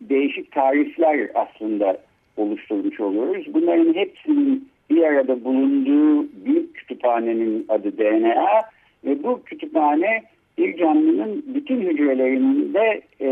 değişik 0.00 0.52
tarifler 0.52 1.28
aslında 1.34 1.98
oluşturmuş 2.36 3.00
oluyoruz. 3.00 3.54
Bunların 3.54 3.94
hepsinin 3.94 4.68
bir 4.90 5.02
arada 5.02 5.44
bulunduğu 5.44 6.28
büyük 6.44 6.74
kütüphanenin 6.74 7.64
adı 7.68 7.98
DNA 7.98 8.62
ve 9.04 9.22
bu 9.22 9.42
kütüphane 9.42 10.22
bir 10.58 10.76
canlının 10.76 11.44
bütün 11.54 11.80
hücrelerinde 11.80 13.00
e, 13.20 13.28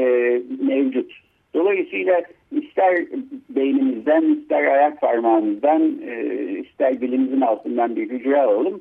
mevcut. 0.60 1.12
Dolayısıyla 1.54 2.22
ister 2.50 3.04
beynimizden, 3.50 4.22
ister 4.22 4.64
ayak 4.64 5.00
parmağımızdan, 5.00 5.98
e, 6.06 6.44
ister 6.58 7.00
dilimizin 7.00 7.40
altından 7.40 7.96
bir 7.96 8.10
hücre 8.10 8.40
alalım. 8.40 8.80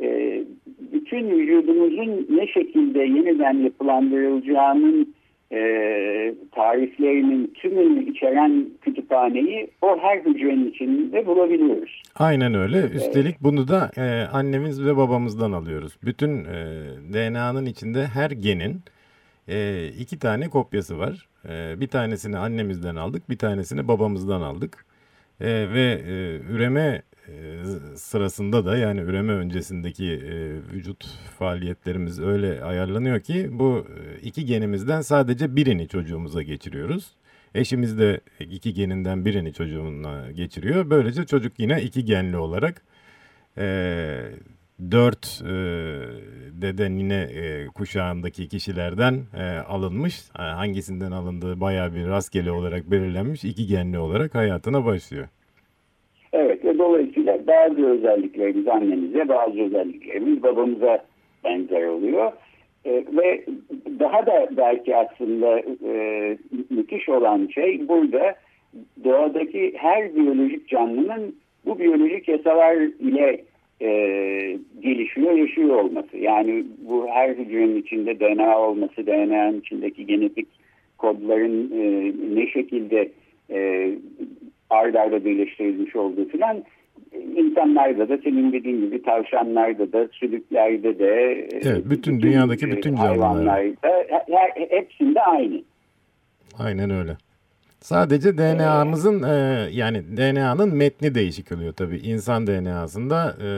E, 0.00 0.40
bütün 0.92 1.30
vücudumuzun 1.30 2.26
ne 2.30 2.46
şekilde 2.46 2.98
yeniden 2.98 3.54
yapılandırılacağının 3.54 5.14
e, 5.52 5.58
tariflerinin 6.52 7.52
tümünü 7.54 8.10
içeren 8.10 8.66
kütüphaneyi 8.80 9.70
o 9.82 9.98
her 10.00 10.18
hücrenin 10.18 10.70
içinde 10.70 11.26
bulabiliyoruz. 11.26 12.02
Aynen 12.16 12.54
öyle. 12.54 12.78
Üstelik 12.78 13.40
bunu 13.40 13.68
da 13.68 13.90
e, 13.96 14.26
annemiz 14.32 14.86
ve 14.86 14.96
babamızdan 14.96 15.52
alıyoruz. 15.52 15.98
Bütün 16.04 16.44
e, 16.44 16.86
DNA'nın 17.12 17.66
içinde 17.66 18.04
her 18.06 18.30
genin 18.30 18.76
e, 19.48 19.88
iki 19.98 20.18
tane 20.18 20.48
kopyası 20.48 20.98
var. 20.98 21.28
E, 21.48 21.80
bir 21.80 21.88
tanesini 21.88 22.38
annemizden 22.38 22.96
aldık, 22.96 23.30
bir 23.30 23.38
tanesini 23.38 23.88
babamızdan 23.88 24.40
aldık. 24.40 24.84
E, 25.40 25.46
ve 25.48 26.02
e, 26.06 26.36
üreme 26.52 27.02
e, 27.28 27.62
sırasında 27.96 28.64
da 28.64 28.76
yani 28.76 29.00
üreme 29.00 29.32
öncesindeki 29.32 30.12
e, 30.12 30.54
vücut 30.72 31.06
faaliyetlerimiz 31.38 32.20
öyle 32.20 32.64
ayarlanıyor 32.64 33.20
ki 33.20 33.48
bu 33.52 33.86
e, 33.98 34.20
iki 34.20 34.44
genimizden 34.44 35.00
sadece 35.00 35.56
birini 35.56 35.88
çocuğumuza 35.88 36.42
geçiriyoruz. 36.42 37.10
Eşimiz 37.54 37.98
de 37.98 38.20
iki 38.40 38.74
geninden 38.74 39.24
birini 39.24 39.52
çocuğuna 39.52 40.30
geçiriyor. 40.30 40.90
Böylece 40.90 41.26
çocuk 41.26 41.52
yine 41.58 41.82
iki 41.82 42.04
genli 42.04 42.36
olarak 42.36 42.82
e, 43.58 44.30
dört 44.90 45.42
e, 45.42 45.52
dede 46.62 46.90
nine 46.90 47.22
e, 47.22 47.66
kuşağındaki 47.66 48.48
kişilerden 48.48 49.14
e, 49.38 49.58
alınmış. 49.58 50.20
E, 50.38 50.42
hangisinden 50.42 51.10
alındığı 51.10 51.60
baya 51.60 51.94
bir 51.94 52.06
rastgele 52.06 52.50
olarak 52.50 52.90
belirlenmiş. 52.90 53.44
iki 53.44 53.66
genli 53.66 53.98
olarak 53.98 54.34
hayatına 54.34 54.84
başlıyor. 54.84 55.28
Evet 56.32 56.64
ve 56.64 56.78
dolayısıyla 56.78 57.46
bazı 57.46 57.86
özelliklerimiz 57.86 58.68
annemize 58.68 59.28
bazı 59.28 59.60
özelliklerimiz 59.60 60.42
babamıza 60.42 61.04
benzer 61.44 61.86
oluyor. 61.86 62.32
E, 62.84 62.92
ve 62.92 63.44
daha 64.00 64.26
da 64.26 64.48
belki 64.56 64.96
aslında 64.96 65.60
e, 65.84 66.38
müthiş 66.70 67.08
olan 67.08 67.48
şey 67.54 67.88
burada 67.88 68.34
doğadaki 69.04 69.74
her 69.76 70.14
biyolojik 70.14 70.68
canlının 70.68 71.36
bu 71.66 71.78
biyolojik 71.78 72.28
yasalar 72.28 72.74
ile 72.76 73.44
e, 73.82 73.88
gelişiyor, 74.82 75.32
yaşıyor 75.32 75.68
olması. 75.68 76.16
Yani 76.16 76.64
bu 76.88 77.06
her 77.08 77.30
hücrenin 77.30 77.82
içinde 77.82 78.20
DNA 78.20 78.58
olması, 78.58 79.06
DNA'nın 79.06 79.60
içindeki 79.60 80.06
genetik 80.06 80.48
kodların 80.98 81.70
e, 81.72 82.12
ne 82.34 82.46
şekilde 82.46 83.10
e, 83.50 83.90
ard 84.70 84.94
arda 84.94 85.24
birleştirilmiş 85.24 85.96
olduğu 85.96 86.28
filan 86.28 86.64
insanlarda 87.36 88.08
da 88.08 88.18
senin 88.18 88.52
dediğin 88.52 88.80
gibi 88.80 89.02
tavşanlarda 89.02 89.92
da, 89.92 90.08
sülüklerde 90.12 90.98
de, 90.98 91.12
evet, 91.52 91.82
bütün 91.90 92.20
dünyadaki 92.20 92.70
bütün 92.70 92.96
canlılarda 92.96 93.74
hepsinde 94.70 95.20
aynı. 95.22 95.62
Aynen 96.58 96.90
öyle. 96.90 97.16
Sadece 97.80 98.38
DNA'mızın 98.38 99.22
e, 99.22 99.68
yani 99.72 100.16
DNA'nın 100.16 100.76
metni 100.76 101.14
değişik 101.14 101.52
oluyor 101.52 101.72
tabii. 101.72 101.96
İnsan 101.96 102.46
DNA'sında 102.46 103.36
e, 103.42 103.48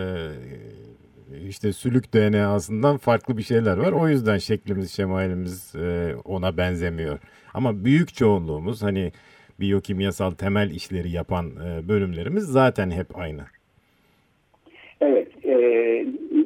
işte 1.48 1.72
sülük 1.72 2.14
DNA'sından 2.14 2.96
farklı 2.96 3.36
bir 3.38 3.42
şeyler 3.42 3.76
var. 3.76 3.92
O 3.92 4.08
yüzden 4.08 4.38
şeklimiz, 4.38 4.92
şemalimiz 4.92 5.74
e, 5.74 6.14
ona 6.24 6.56
benzemiyor. 6.56 7.18
Ama 7.54 7.84
büyük 7.84 8.14
çoğunluğumuz 8.14 8.82
hani 8.82 9.12
biyokimyasal 9.60 10.30
temel 10.30 10.70
işleri 10.70 11.10
yapan 11.10 11.46
e, 11.46 11.88
bölümlerimiz 11.88 12.44
zaten 12.44 12.90
hep 12.90 13.18
aynı. 13.18 13.42
Evet. 15.00 15.28
E, 15.44 15.54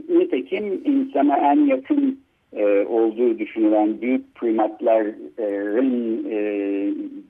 nitekim 0.08 0.64
insana 0.84 1.36
en 1.52 1.66
yakın 1.66 2.23
e, 2.56 2.86
olduğu 2.86 3.38
düşünülen 3.38 4.00
büyük 4.00 4.34
primatların 4.34 6.26
e, 6.30 6.38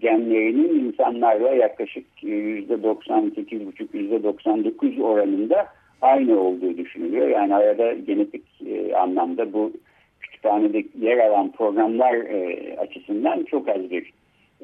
genlerinin 0.01 0.85
insanlarla 0.85 1.49
yaklaşık 1.49 2.05
%98,5-%99 2.23 5.03
oranında 5.03 5.67
aynı 6.03 6.41
olduğu 6.41 6.77
düşünülüyor. 6.77 7.29
Yani 7.29 7.55
arada 7.55 7.93
genetik 7.93 8.45
e, 8.67 8.95
anlamda 8.95 9.53
bu 9.53 9.73
kütüphanede 10.21 10.85
yer 11.01 11.19
alan 11.19 11.53
programlar 11.53 12.15
e, 12.15 12.77
açısından 12.79 13.45
çok 13.45 13.69
az 13.69 13.91
bir 13.91 14.13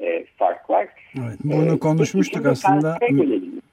e, 0.01 0.25
fark 0.37 0.69
var. 0.69 0.87
Evet, 1.15 1.39
bunu 1.43 1.75
e, 1.75 1.79
konuşmuştuk 1.79 2.45
aslında 2.45 2.97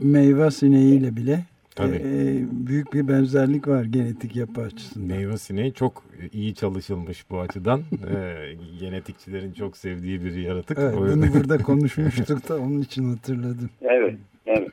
meyve 0.01 0.51
sineğiyle 0.51 1.17
bile. 1.17 1.39
Tabii. 1.79 1.97
E, 1.97 2.45
büyük 2.67 2.93
bir 2.95 3.09
benzerlik 3.09 3.69
var 3.69 3.85
genetik 3.85 4.37
yapı 4.37 4.61
açısından. 4.61 5.17
Meyve 5.17 5.37
sineği 5.37 5.73
çok 5.73 6.05
iyi 6.33 6.55
çalışılmış 6.55 7.31
bu 7.31 7.41
açıdan. 7.41 7.81
e, 8.15 8.35
genetikçilerin 8.81 9.53
çok 9.53 9.77
sevdiği 9.77 10.25
bir 10.25 10.35
yaratık. 10.37 10.79
Evet, 10.81 10.95
bunu 10.97 11.25
burada 11.35 11.59
konuşmuştuk 11.59 12.49
da 12.49 12.57
onun 12.57 12.81
için 12.81 13.05
hatırladım. 13.05 13.71
Evet, 13.83 14.15
evet. 14.47 14.69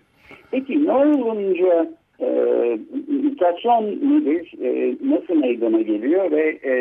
Peki 0.52 0.86
ne 0.86 0.92
olunca 0.92 1.92
e, 2.20 2.28
mutasyon 3.08 3.84
nedir? 3.84 4.54
E, 4.62 4.98
nasıl 5.10 5.34
meydana 5.34 5.82
geliyor 5.82 6.32
ve 6.32 6.60
e, 6.64 6.74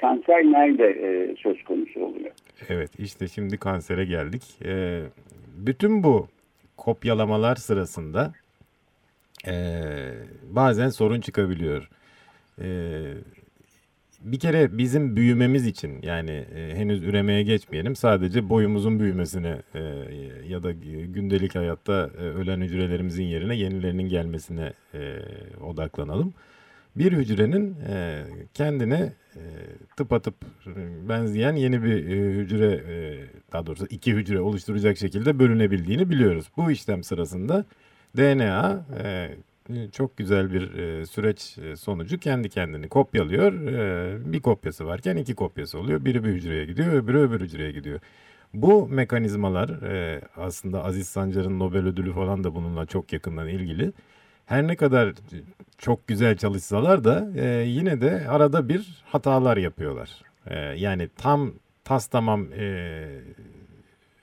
kanser 0.00 0.44
nerede 0.44 0.86
e, 0.88 1.36
söz 1.36 1.64
konusu 1.64 2.00
oluyor? 2.00 2.30
Evet 2.68 2.90
işte 2.98 3.28
şimdi 3.28 3.58
kansere 3.58 4.04
geldik. 4.04 4.42
E, 4.64 5.02
bütün 5.66 6.02
bu 6.02 6.26
kopyalamalar 6.76 7.56
sırasında 7.56 8.32
e, 9.46 9.84
bazen 10.42 10.88
sorun 10.88 11.20
çıkabiliyor. 11.20 11.88
E, 12.60 12.68
bir 14.20 14.38
kere 14.38 14.78
bizim 14.78 15.16
büyümemiz 15.16 15.66
için 15.66 16.02
yani 16.02 16.30
e, 16.30 16.74
henüz 16.76 17.02
üremeye 17.02 17.42
geçmeyelim 17.42 17.96
sadece 17.96 18.48
boyumuzun 18.48 19.00
büyümesine 19.00 19.62
e, 19.74 19.80
ya 20.48 20.62
da 20.62 20.72
gündelik 21.06 21.54
hayatta 21.54 22.10
e, 22.18 22.20
ölen 22.20 22.60
hücrelerimizin 22.60 23.24
yerine 23.24 23.56
yenilerinin 23.56 24.08
gelmesine 24.08 24.72
e, 24.94 25.18
odaklanalım. 25.60 26.34
Bir 26.96 27.12
hücrenin 27.12 27.76
e, 27.88 28.24
kendine 28.54 29.12
e, 29.36 29.42
tıpatıp 29.96 30.34
benzeyen 31.08 31.56
yeni 31.56 31.82
bir 31.82 32.06
e, 32.06 32.34
hücre 32.34 32.72
e, 32.72 33.24
daha 33.52 33.66
doğrusu 33.66 33.86
iki 33.90 34.14
hücre 34.14 34.40
oluşturacak 34.40 34.98
şekilde 34.98 35.38
bölünebildiğini 35.38 36.10
biliyoruz. 36.10 36.46
Bu 36.56 36.70
işlem 36.70 37.02
sırasında 37.02 37.64
DNA 38.16 38.84
e, 39.02 39.30
çok 39.92 40.16
güzel 40.16 40.52
bir 40.52 40.74
e, 40.74 41.06
süreç 41.06 41.58
e, 41.58 41.76
sonucu 41.76 42.18
kendi 42.18 42.48
kendini 42.48 42.88
kopyalıyor. 42.88 43.52
E, 43.52 44.32
bir 44.32 44.40
kopyası 44.40 44.86
varken 44.86 45.16
iki 45.16 45.34
kopyası 45.34 45.78
oluyor. 45.78 46.04
Biri 46.04 46.24
bir 46.24 46.28
hücreye 46.28 46.64
gidiyor, 46.64 46.92
öbürü 46.92 47.18
öbür 47.18 47.40
hücreye 47.40 47.72
gidiyor. 47.72 48.00
Bu 48.54 48.88
mekanizmalar 48.88 49.68
e, 49.68 50.20
aslında 50.36 50.84
Aziz 50.84 51.08
Sancar'ın 51.08 51.58
Nobel 51.58 51.86
ödülü 51.86 52.12
falan 52.12 52.44
da 52.44 52.54
bununla 52.54 52.86
çok 52.86 53.12
yakından 53.12 53.48
ilgili. 53.48 53.92
Her 54.46 54.66
ne 54.66 54.76
kadar 54.76 55.14
çok 55.78 56.06
güzel 56.06 56.36
çalışsalar 56.36 57.04
da 57.04 57.28
e, 57.36 57.64
yine 57.66 58.00
de 58.00 58.28
arada 58.28 58.68
bir 58.68 59.04
hatalar 59.06 59.56
yapıyorlar. 59.56 60.10
E, 60.46 60.58
yani 60.58 61.08
tam 61.16 61.52
tas 61.84 62.06
tamam 62.06 62.46
e, 62.58 63.06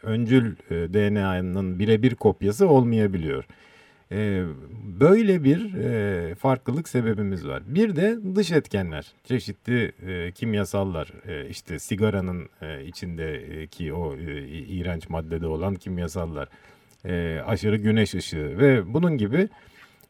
öncül 0.03 0.55
e, 0.69 0.73
DNA'nın 0.93 1.79
birebir 1.79 2.15
kopyası 2.15 2.67
olmayabiliyor. 2.67 3.45
E, 4.11 4.43
böyle 4.99 5.43
bir 5.43 5.73
e, 5.73 6.35
farklılık 6.35 6.89
sebebimiz 6.89 7.47
var. 7.47 7.63
Bir 7.67 7.95
de 7.95 8.17
dış 8.35 8.51
etkenler, 8.51 9.13
çeşitli 9.23 9.91
e, 10.07 10.31
kimyasallar, 10.31 11.13
e, 11.27 11.49
işte 11.49 11.79
sigaranın 11.79 12.49
içindeki 12.85 13.93
o 13.93 14.15
iğrenç 14.67 15.09
maddede 15.09 15.47
olan 15.47 15.75
kimyasallar, 15.75 16.49
aşırı 17.45 17.77
güneş 17.77 18.15
ışığı 18.15 18.57
ve 18.59 18.93
bunun 18.93 19.17
gibi 19.17 19.49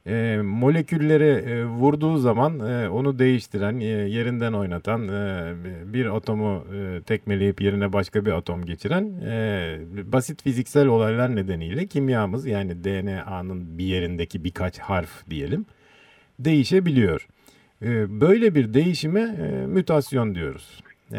e, 0.07 0.37
moleküllere 0.43 1.27
e, 1.27 1.65
vurduğu 1.65 2.17
zaman 2.17 2.59
e, 2.59 2.89
onu 2.89 3.19
değiştiren, 3.19 3.79
e, 3.79 3.85
yerinden 3.85 4.53
oynatan, 4.53 5.07
e, 5.07 5.53
bir 5.93 6.15
atomu 6.15 6.65
e, 6.75 7.01
tekmeleyip 7.01 7.61
yerine 7.61 7.93
başka 7.93 8.25
bir 8.25 8.31
atom 8.31 8.65
geçiren 8.65 9.13
e, 9.25 9.77
basit 10.05 10.43
fiziksel 10.43 10.87
olaylar 10.87 11.35
nedeniyle 11.35 11.87
kimyamız 11.87 12.45
yani 12.45 12.83
DNA'nın 12.83 13.77
bir 13.77 13.85
yerindeki 13.85 14.43
birkaç 14.43 14.79
harf 14.79 15.29
diyelim 15.29 15.65
değişebiliyor. 16.39 17.27
E, 17.81 18.21
böyle 18.21 18.55
bir 18.55 18.73
değişime 18.73 19.21
e, 19.21 19.65
mütasyon 19.67 20.35
diyoruz. 20.35 20.83
E, 21.11 21.17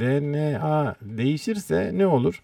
DNA 0.00 0.96
değişirse 1.02 1.90
ne 1.94 2.06
olur? 2.06 2.42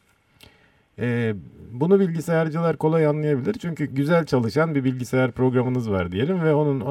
E, 1.01 1.35
bunu 1.73 2.01
bilgisayarcılar 2.01 2.77
kolay 2.77 3.07
anlayabilir. 3.07 3.55
Çünkü 3.61 3.87
güzel 3.87 4.27
çalışan 4.27 4.75
bir 4.75 4.85
bilgisayar 4.85 5.33
programınız 5.33 5.91
var 5.91 6.13
diyelim 6.13 6.43
ve 6.43 6.55
onun 6.55 6.81
e, 6.81 6.85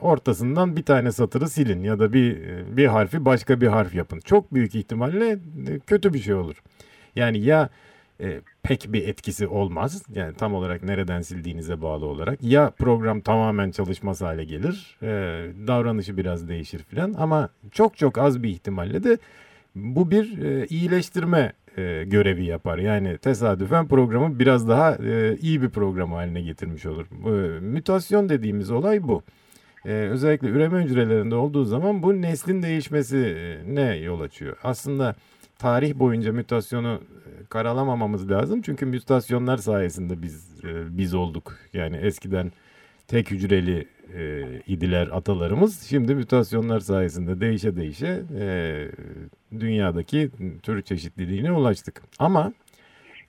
ortasından 0.00 0.76
bir 0.76 0.82
tane 0.82 1.12
satırı 1.12 1.48
silin 1.48 1.82
ya 1.82 1.98
da 1.98 2.12
bir 2.12 2.36
bir 2.76 2.86
harfi 2.86 3.24
başka 3.24 3.60
bir 3.60 3.66
harf 3.66 3.94
yapın. 3.94 4.20
Çok 4.20 4.54
büyük 4.54 4.74
ihtimalle 4.74 5.30
e, 5.30 5.38
kötü 5.86 6.14
bir 6.14 6.18
şey 6.18 6.34
olur. 6.34 6.62
Yani 7.16 7.38
ya 7.38 7.68
e, 8.20 8.40
pek 8.62 8.92
bir 8.92 9.08
etkisi 9.08 9.46
olmaz. 9.46 10.02
Yani 10.14 10.34
tam 10.34 10.54
olarak 10.54 10.82
nereden 10.82 11.20
sildiğinize 11.20 11.82
bağlı 11.82 12.06
olarak. 12.06 12.42
Ya 12.42 12.70
program 12.70 13.20
tamamen 13.20 13.70
çalışmaz 13.70 14.22
hale 14.22 14.44
gelir. 14.44 14.96
E, 15.02 15.06
davranışı 15.66 16.16
biraz 16.16 16.48
değişir 16.48 16.78
filan. 16.82 17.14
Ama 17.18 17.48
çok 17.72 17.96
çok 17.96 18.18
az 18.18 18.42
bir 18.42 18.48
ihtimalle 18.48 19.04
de 19.04 19.18
bu 19.74 20.10
bir 20.10 20.38
e, 20.38 20.66
iyileştirme 20.66 21.52
e, 21.78 22.04
görevi 22.04 22.44
yapar. 22.44 22.78
Yani 22.78 23.18
tesadüfen 23.18 23.88
programı 23.88 24.38
biraz 24.38 24.68
daha 24.68 24.94
e, 24.94 25.36
iyi 25.36 25.62
bir 25.62 25.68
program 25.68 26.12
haline 26.12 26.40
getirmiş 26.40 26.86
olur. 26.86 27.06
E, 27.26 27.60
mütasyon 27.60 28.28
dediğimiz 28.28 28.70
olay 28.70 29.02
bu. 29.02 29.22
E, 29.84 29.90
özellikle 29.92 30.48
üreme 30.48 30.84
hücrelerinde 30.84 31.34
olduğu 31.34 31.64
zaman 31.64 32.02
bu 32.02 32.22
neslin 32.22 32.62
değişmesi 32.62 33.36
ne 33.66 33.96
yol 33.96 34.20
açıyor? 34.20 34.56
Aslında 34.62 35.14
tarih 35.58 35.94
boyunca 35.94 36.32
mütasyonu 36.32 37.00
e, 37.26 37.46
karalamamamız 37.48 38.30
lazım. 38.30 38.62
Çünkü 38.62 38.86
mütasyonlar 38.86 39.56
sayesinde 39.56 40.22
biz 40.22 40.64
e, 40.64 40.98
biz 40.98 41.14
olduk. 41.14 41.56
Yani 41.72 41.96
eskiden 41.96 42.52
tek 43.08 43.30
hücreli 43.30 43.88
e, 44.16 44.42
idiler 44.66 45.08
atalarımız. 45.12 45.82
Şimdi 45.82 46.14
mütasyonlar 46.14 46.80
sayesinde 46.80 47.40
değişe 47.40 47.76
değişe 47.76 48.20
e, 48.40 48.46
dünyadaki 49.60 50.30
tür 50.62 50.82
çeşitliliğine 50.82 51.52
ulaştık. 51.52 52.02
Ama 52.18 52.52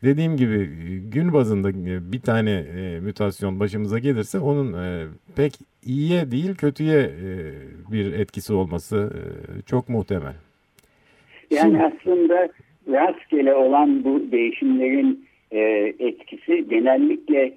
dediğim 0.04 0.38
gibi 0.38 0.70
gün 1.12 1.34
bazında 1.34 1.70
bir 2.12 2.22
tane 2.22 2.52
e, 2.52 3.00
mütasyon 3.00 3.60
başımıza 3.60 4.00
gelirse 4.00 4.40
onun 4.40 4.74
e, 4.74 5.08
pek 5.36 5.54
iyiye 5.86 6.32
değil 6.32 6.56
kötüye 6.56 7.00
e, 7.00 7.30
bir 7.92 8.14
etkisi 8.14 8.54
olması 8.54 9.14
e, 9.16 9.62
çok 9.62 9.90
muhtemel. 9.90 10.34
Yani 11.52 11.62
Şimdi, 11.62 11.84
aslında 11.84 12.50
rastgele 12.88 13.54
olan 13.56 14.04
bu 14.04 14.32
değişimlerin 14.32 15.26
e, 15.52 15.60
etkisi 16.00 16.70
genellikle 16.70 17.54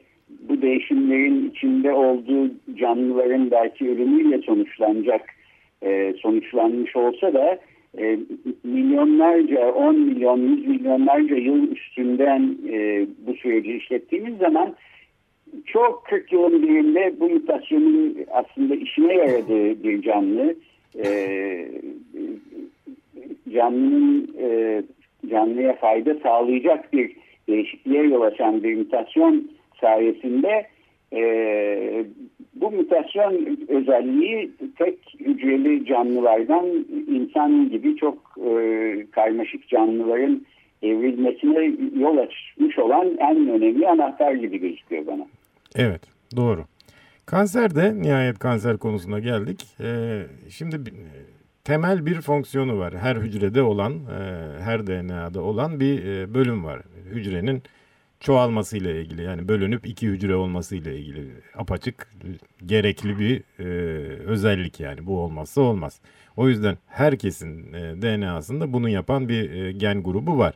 bu 0.49 0.63
değişimlerin 0.63 1.51
içinde 1.51 1.93
olduğu 1.93 2.51
canlıların 2.75 3.51
belki 3.51 3.91
ölümüyle 3.91 4.39
sonuçlanacak 4.39 5.21
e, 5.83 6.15
sonuçlanmış 6.23 6.97
olsa 6.97 7.35
da 7.35 7.59
e, 7.99 8.19
milyonlarca, 8.65 9.73
10 9.73 10.01
milyon, 10.01 10.39
100 10.39 10.67
milyonlarca 10.67 11.37
yıl 11.37 11.73
üstünden 11.73 12.57
e, 12.73 13.07
bu 13.27 13.35
süreci 13.35 13.73
işlettiğimiz 13.77 14.39
zaman 14.39 14.75
çok 15.67 16.05
40 16.05 16.33
yılın 16.33 16.63
birinde 16.63 17.15
bu 17.21 17.29
mutasyonun 17.29 18.17
aslında 18.31 18.75
işine 18.75 19.15
yaradığı 19.15 19.85
bir 19.85 20.03
canlı 20.03 20.55
e, 21.05 21.69
canlının 23.53 24.35
e, 24.41 24.83
canlıya 25.31 25.77
fayda 25.77 26.15
sağlayacak 26.15 26.93
bir 26.93 27.17
değişikliğe 27.49 28.03
yol 28.03 28.21
açan 28.21 28.63
bir 28.63 28.77
mutasyon 28.77 29.51
sayesinde 29.83 30.67
e, 31.13 31.23
bu 32.55 32.71
mutasyon 32.71 33.59
özelliği 33.69 34.51
tek 34.79 34.99
hücreli 35.21 35.87
canlılardan 35.87 36.67
insan 37.09 37.71
gibi 37.71 37.97
çok 37.97 38.19
e, 38.47 39.07
karmaşık 39.11 39.69
canlıların 39.69 40.47
evrilmesine 40.83 41.73
yol 42.01 42.17
açmış 42.19 42.79
olan 42.79 43.17
en 43.19 43.49
önemli 43.49 43.89
anahtar 43.89 44.33
gibi 44.33 44.59
gözüküyor 44.59 45.07
bana. 45.07 45.27
Evet 45.77 46.03
doğru. 46.37 46.65
Kanserde 47.27 48.03
nihayet 48.03 48.39
kanser 48.39 48.79
konusuna 48.79 49.19
geldik. 49.19 49.67
Ee, 49.81 50.23
şimdi 50.49 50.77
temel 51.65 52.07
bir 52.07 52.21
fonksiyonu 52.21 52.79
var. 52.79 52.95
Her 52.95 53.17
hücrede 53.17 53.63
olan, 53.63 53.93
e, 53.93 54.21
her 54.63 54.87
DNA'da 54.87 55.43
olan 55.43 55.81
bir 55.81 56.05
e, 56.05 56.35
bölüm 56.35 56.65
var. 56.65 56.83
Hücrenin 57.11 57.63
çoğalması 58.23 58.77
ile 58.77 59.01
ilgili 59.01 59.23
yani 59.23 59.49
bölünüp 59.49 59.87
iki 59.87 60.09
hücre 60.09 60.35
olması 60.35 60.77
ile 60.77 60.99
ilgili 60.99 61.29
apaçık 61.55 62.13
gerekli 62.67 63.19
bir 63.19 63.43
e, 63.59 63.65
özellik 64.19 64.81
yani 64.81 65.07
bu 65.07 65.21
olmazsa 65.21 65.61
olmaz. 65.61 66.01
O 66.37 66.49
yüzden 66.49 66.79
herkesin 66.87 67.73
e, 67.73 68.03
DNA'sında 68.03 68.73
bunu 68.73 68.89
yapan 68.89 69.29
bir 69.29 69.51
e, 69.51 69.73
gen 69.73 70.03
grubu 70.03 70.39
var. 70.39 70.55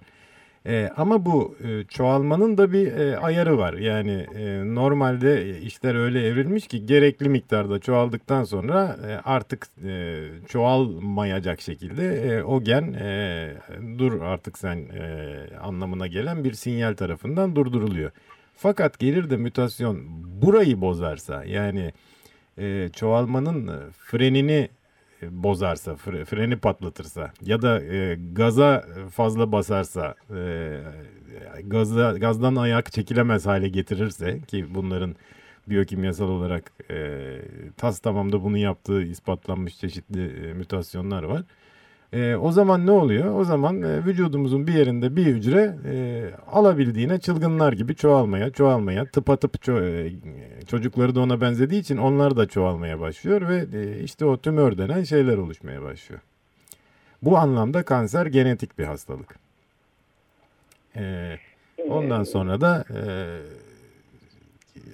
E, 0.67 0.91
ama 0.97 1.27
bu 1.27 1.57
e, 1.65 1.85
çoğalmanın 1.85 2.59
da 2.59 2.73
bir 2.73 2.93
e, 2.93 3.19
ayarı 3.19 3.59
var. 3.59 3.73
Yani 3.73 4.27
e, 4.35 4.75
normalde 4.75 5.61
işler 5.61 5.95
öyle 5.95 6.27
evrilmiş 6.27 6.67
ki 6.67 6.87
gerekli 6.87 7.29
miktarda 7.29 7.79
çoğaldıktan 7.79 8.45
sonra 8.45 8.97
e, 9.09 9.13
artık 9.29 9.69
e, 9.87 10.25
çoğalmayacak 10.49 11.61
şekilde 11.61 12.15
e, 12.15 12.43
o 12.43 12.63
gen 12.63 12.93
e, 12.93 13.55
dur 13.99 14.21
artık 14.21 14.59
sen 14.59 14.77
e, 14.77 15.37
anlamına 15.63 16.07
gelen 16.07 16.45
bir 16.45 16.53
sinyal 16.53 16.95
tarafından 16.95 17.57
durduruluyor. 17.57 18.11
Fakat 18.57 18.99
gelir 18.99 19.31
de 19.31 19.37
mutasyon 19.37 19.99
burayı 20.43 20.81
bozarsa 20.81 21.45
yani 21.45 21.93
e, 22.59 22.89
çoğalmanın 22.93 23.91
frenini 23.99 24.69
bozarsa, 25.31 25.97
freni 25.97 26.57
patlatırsa 26.57 27.33
ya 27.43 27.63
da 27.63 27.81
e, 27.81 28.19
gaza 28.33 28.85
fazla 29.11 29.53
basarsa, 29.53 30.15
e, 30.37 30.81
gazda, 31.65 32.19
gazdan 32.19 32.57
ayak 32.57 32.93
çekilemez 32.93 33.47
hale 33.47 33.69
getirirse 33.69 34.41
ki 34.41 34.75
bunların 34.75 35.17
biyokimyasal 35.67 36.29
olarak 36.29 36.73
e, 36.91 37.39
tas 37.77 37.99
tamamda 37.99 38.43
bunu 38.43 38.59
yaptığı 38.59 39.03
ispatlanmış 39.03 39.79
çeşitli 39.79 40.49
e, 40.49 40.53
mütasyonlar 40.55 41.23
var. 41.23 41.43
E, 42.13 42.37
o 42.37 42.53
zaman 42.53 42.87
ne 42.87 42.91
oluyor? 42.91 43.35
O 43.35 43.45
zaman 43.45 43.83
e, 43.83 44.05
vücudumuzun 44.05 44.67
bir 44.67 44.75
yerinde 44.75 45.17
bir 45.17 45.27
hücre 45.27 45.77
e, 45.85 46.25
alabildiğine 46.53 47.19
çılgınlar 47.19 47.73
gibi 47.73 47.95
çoğalmaya, 47.95 48.51
çoğalmaya, 48.51 49.07
tıpatıp 49.07 49.63
ço 49.63 49.81
e, 49.81 50.13
çocukları 50.67 51.15
da 51.15 51.21
ona 51.21 51.41
benzediği 51.41 51.81
için 51.81 51.97
onlar 51.97 52.37
da 52.37 52.47
çoğalmaya 52.47 53.01
başlıyor 53.01 53.49
ve 53.49 53.67
e, 53.79 54.03
işte 54.03 54.25
o 54.25 54.37
tümör 54.37 54.79
denen 54.79 55.03
şeyler 55.03 55.37
oluşmaya 55.37 55.83
başlıyor. 55.83 56.21
Bu 57.23 57.39
anlamda 57.39 57.83
kanser 57.83 58.27
genetik 58.27 58.79
bir 58.79 58.85
hastalık. 58.85 59.39
E, 60.97 61.37
ondan 61.89 62.25
sonra 62.25 62.61
da 62.61 62.85
e, 62.91 63.03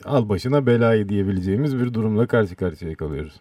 al 0.05 0.29
başına 0.29 0.67
belayı 0.67 1.09
diyebileceğimiz 1.09 1.79
bir 1.79 1.95
durumla 1.95 2.27
karşı 2.27 2.57
karşıya 2.57 2.95
kalıyoruz. 2.95 3.41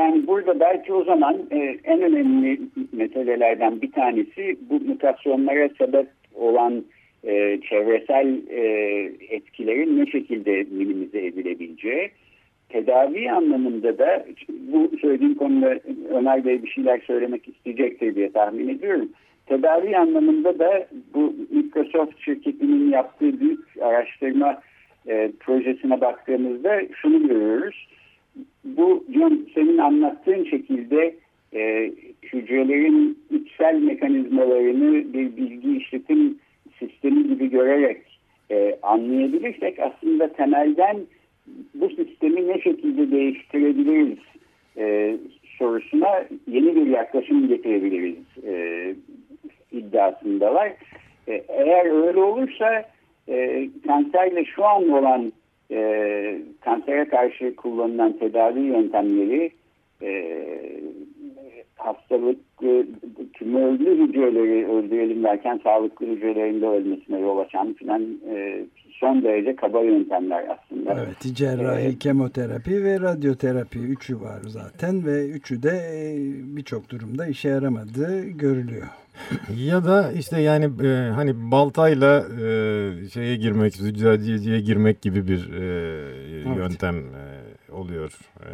Yani 0.00 0.26
burada 0.26 0.60
belki 0.60 0.92
o 0.92 1.04
zaman 1.04 1.38
e, 1.50 1.76
en 1.84 2.02
önemli 2.02 2.60
meselelerden 2.92 3.82
bir 3.82 3.92
tanesi 3.92 4.56
bu 4.70 4.80
mutasyonlara 4.80 5.68
sebep 5.78 6.06
olan 6.34 6.84
e, 7.24 7.60
çevresel 7.68 8.40
e, 8.48 8.62
etkilerin 9.28 9.98
ne 9.98 10.06
şekilde 10.06 10.66
minimize 10.70 11.26
edilebileceği. 11.26 12.10
Tedavi 12.68 13.30
anlamında 13.30 13.98
da 13.98 14.26
bu 14.48 14.90
söylediğim 15.00 15.34
konuda 15.34 15.78
Ömer 16.10 16.44
Bey 16.44 16.62
bir 16.62 16.70
şeyler 16.70 17.00
söylemek 17.00 17.48
isteyecektir 17.48 18.14
diye 18.14 18.32
tahmin 18.32 18.68
ediyorum. 18.68 19.08
Tedavi 19.46 19.96
anlamında 19.96 20.58
da 20.58 20.86
bu 21.14 21.34
Microsoft 21.50 22.20
şirketinin 22.24 22.90
yaptığı 22.90 23.40
büyük 23.40 23.60
araştırma 23.80 24.60
e, 25.08 25.30
projesine 25.40 26.00
baktığımızda 26.00 26.80
şunu 27.02 27.28
görüyoruz 27.28 27.86
bu 28.64 29.04
John 29.14 29.48
senin 29.54 29.78
anlattığın 29.78 30.44
şekilde 30.44 31.14
e, 31.54 31.92
hücrelerin 32.22 33.18
içsel 33.30 33.74
mekanizmalarını 33.74 35.12
bir 35.12 35.36
bilgi 35.36 35.76
işletim 35.76 36.38
sistemi 36.78 37.28
gibi 37.28 37.50
görerek 37.50 38.02
e, 38.50 38.78
anlayabilirsek 38.82 39.78
aslında 39.78 40.32
temelden 40.32 40.96
bu 41.74 41.88
sistemi 41.88 42.48
ne 42.48 42.60
şekilde 42.60 43.10
değiştirebiliriz 43.10 44.18
e, 44.76 45.16
sorusuna 45.58 46.24
yeni 46.46 46.76
bir 46.76 46.86
yaklaşım 46.86 47.48
getirebiliriz 47.48 48.44
e, 48.46 48.94
iddiasındalar. 49.72 50.72
E, 51.28 51.44
eğer 51.48 52.06
öyle 52.06 52.20
olursa 52.20 52.88
e, 53.28 53.68
kanserle 53.86 54.44
şu 54.44 54.64
an 54.64 54.88
olan 54.88 55.32
e, 55.70 56.42
kansere 56.60 57.08
karşı 57.08 57.56
kullanılan 57.56 58.12
tedavi 58.12 58.60
yöntemleri 58.60 59.50
e, 60.02 60.36
hastalıklı 61.76 62.86
tümörlü 63.32 63.98
hücreleri 63.98 64.68
öldürelim 64.68 65.22
derken 65.22 65.60
sağlıklı 65.64 66.06
hücrelerin 66.06 66.60
de 66.60 66.66
ölmesine 66.66 67.20
yol 67.20 67.38
açan 67.38 67.72
filan 67.72 68.02
e, 68.30 68.64
son 68.90 69.22
derece 69.22 69.56
kaba 69.56 69.80
yöntemler 69.80 70.44
aslında. 70.48 70.94
Evet 70.94 71.36
cerrahi, 71.36 71.82
evet. 71.82 71.98
kemoterapi 71.98 72.84
ve 72.84 73.00
radyoterapi 73.00 73.78
üçü 73.78 74.20
var 74.20 74.40
zaten 74.46 75.06
ve 75.06 75.28
üçü 75.28 75.62
de 75.62 75.70
e, 75.70 76.16
birçok 76.56 76.90
durumda 76.90 77.26
işe 77.26 77.48
yaramadığı 77.48 78.22
görülüyor. 78.22 78.86
Ya 79.56 79.84
da 79.84 80.12
işte 80.12 80.40
yani 80.40 80.64
e, 80.64 81.10
hani 81.10 81.50
baltayla 81.50 82.18
e, 82.18 83.08
şeye 83.08 83.36
girmek, 83.36 83.74
züccaciyeciye 83.74 84.60
girmek 84.60 85.02
gibi 85.02 85.28
bir 85.28 85.52
e, 85.52 85.64
evet. 86.46 86.56
yöntem 86.56 86.96
e, 86.96 87.72
oluyor. 87.72 88.12
E, 88.40 88.52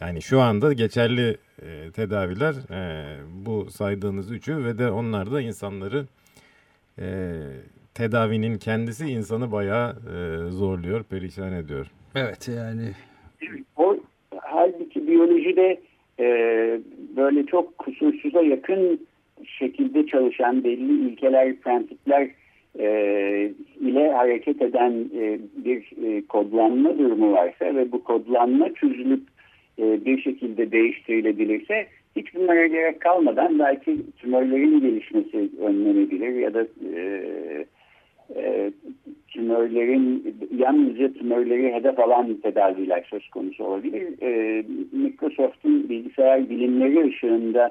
yani 0.00 0.22
şu 0.22 0.40
anda 0.40 0.72
geçerli 0.72 1.36
e, 1.62 1.90
tedaviler 1.90 2.54
e, 2.70 3.06
bu 3.46 3.70
saydığınız 3.70 4.30
üçü 4.30 4.64
ve 4.64 4.78
de 4.78 4.90
onlar 4.90 5.32
da 5.32 5.40
insanları 5.40 6.04
e, 6.98 7.32
tedavinin 7.94 8.58
kendisi 8.58 9.06
insanı 9.06 9.52
bayağı 9.52 9.90
e, 9.90 10.50
zorluyor, 10.50 11.02
perişan 11.02 11.52
ediyor. 11.52 11.86
Evet 12.14 12.48
yani. 12.56 12.90
O 13.76 13.96
halbuki 14.38 15.06
biyolojide 15.06 15.80
e, 16.20 16.26
böyle 17.16 17.46
çok 17.46 17.78
kusursuza 17.78 18.42
yakın 18.42 19.06
şekilde 19.46 20.06
çalışan 20.06 20.64
belli 20.64 21.08
ilkeler, 21.08 21.56
prensipler 21.56 22.28
e, 22.78 22.86
ile 23.80 24.12
hareket 24.12 24.62
eden 24.62 24.92
e, 25.16 25.38
bir 25.64 25.90
e, 26.04 26.26
kodlanma 26.26 26.98
durumu 26.98 27.32
varsa 27.32 27.64
ve 27.64 27.92
bu 27.92 28.04
kodlanma 28.04 28.74
çözülüp 28.74 29.22
e, 29.78 30.04
bir 30.04 30.22
şekilde 30.22 30.72
değiştirilebilirse 30.72 31.86
hiç 32.16 32.34
bunlara 32.34 32.66
gerek 32.66 33.00
kalmadan 33.00 33.58
belki 33.58 33.96
tümörlerin 34.16 34.80
gelişmesi 34.80 35.50
önlenebilir 35.60 36.34
ya 36.34 36.54
da 36.54 36.66
e, 36.96 37.24
e, 38.36 38.72
tümörlerin 39.28 40.36
yalnızca 40.56 41.12
tümörleri 41.12 41.74
hedef 41.74 41.98
alan 41.98 42.34
tedaviler 42.34 43.06
söz 43.10 43.28
konusu 43.28 43.64
olabilir. 43.64 44.22
E, 44.22 44.62
Microsoft'un 44.92 45.88
bilgisayar 45.88 46.50
bilimleri 46.50 47.08
ışığında 47.08 47.70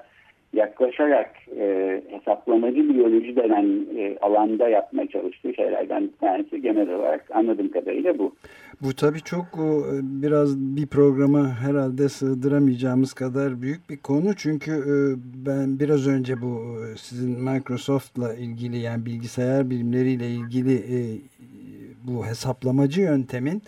yaklaşarak 0.54 1.30
e, 1.58 2.02
hesaplamacı 2.10 2.90
biyoloji 2.90 3.36
denen 3.36 3.86
e, 3.98 4.18
alanda 4.22 4.70
yapmaya 4.70 5.08
çalıştığı 5.08 5.54
şeylerden 5.54 6.04
bir 6.04 6.28
tanesi 6.28 6.62
genel 6.62 6.90
olarak 6.90 7.26
anladığım 7.34 7.72
kadarıyla 7.72 8.18
bu. 8.18 8.36
Bu 8.82 8.94
tabii 8.96 9.22
çok 9.22 9.46
e, 9.46 9.68
biraz 10.04 10.58
bir 10.58 10.88
programa 10.88 11.48
herhalde 11.50 12.10
sığdıramayacağımız 12.10 13.14
kadar 13.14 13.62
büyük 13.62 13.90
bir 13.90 13.98
konu. 13.98 14.34
Çünkü 14.38 14.72
e, 14.72 14.96
ben 15.46 15.80
biraz 15.80 16.08
önce 16.08 16.42
bu 16.42 16.76
e, 16.86 16.98
sizin 16.98 17.44
Microsoft'la 17.44 18.34
ilgili 18.34 18.78
yani 18.78 19.06
bilgisayar 19.06 19.70
bilimleriyle 19.70 20.28
ilgili 20.28 20.82
bu 22.04 22.26
hesaplamacı 22.26 23.02
yöntemin 23.02 23.62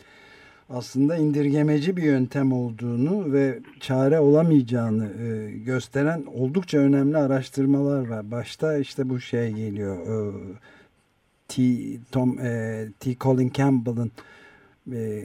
aslında 0.74 1.18
indirgemeci 1.18 1.98
bir 1.98 2.04
yöntem 2.04 2.54
olduğunu 2.54 3.34
ve 3.34 3.60
çare 3.80 4.20
olamayacağını 4.20 5.10
e, 5.22 5.58
gösteren 5.58 6.24
oldukça 6.34 6.78
önemli 6.78 7.18
araştırmalar 7.18 8.08
var. 8.08 8.32
Başta 8.32 8.78
işte 8.78 9.10
bu 9.10 9.20
şey 9.20 9.52
geliyor. 9.52 9.98
E, 9.98 10.34
T. 11.48 11.64
Tom 12.12 12.40
e, 12.40 12.86
T. 13.00 13.16
Colin 13.16 13.52
Campbell'ın 13.54 14.12
e, 14.92 15.24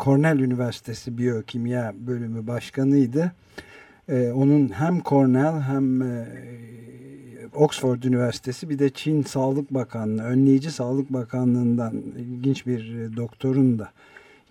Cornell 0.00 0.38
Üniversitesi 0.38 1.18
Biyokimya 1.18 1.94
Bölümü 2.06 2.46
Başkanıydı. 2.46 3.32
E, 4.08 4.32
onun 4.32 4.68
hem 4.68 5.02
Cornell 5.02 5.60
hem 5.60 6.02
e, 6.02 6.28
Oxford 7.54 8.02
Üniversitesi 8.02 8.70
bir 8.70 8.78
de 8.78 8.90
Çin 8.90 9.22
Sağlık 9.22 9.74
Bakanlığı, 9.74 10.22
Önleyici 10.22 10.70
Sağlık 10.70 11.12
Bakanlığı'ndan 11.12 12.02
ilginç 12.18 12.66
bir 12.66 12.94
e, 12.94 13.16
doktorun 13.16 13.78
da 13.78 13.90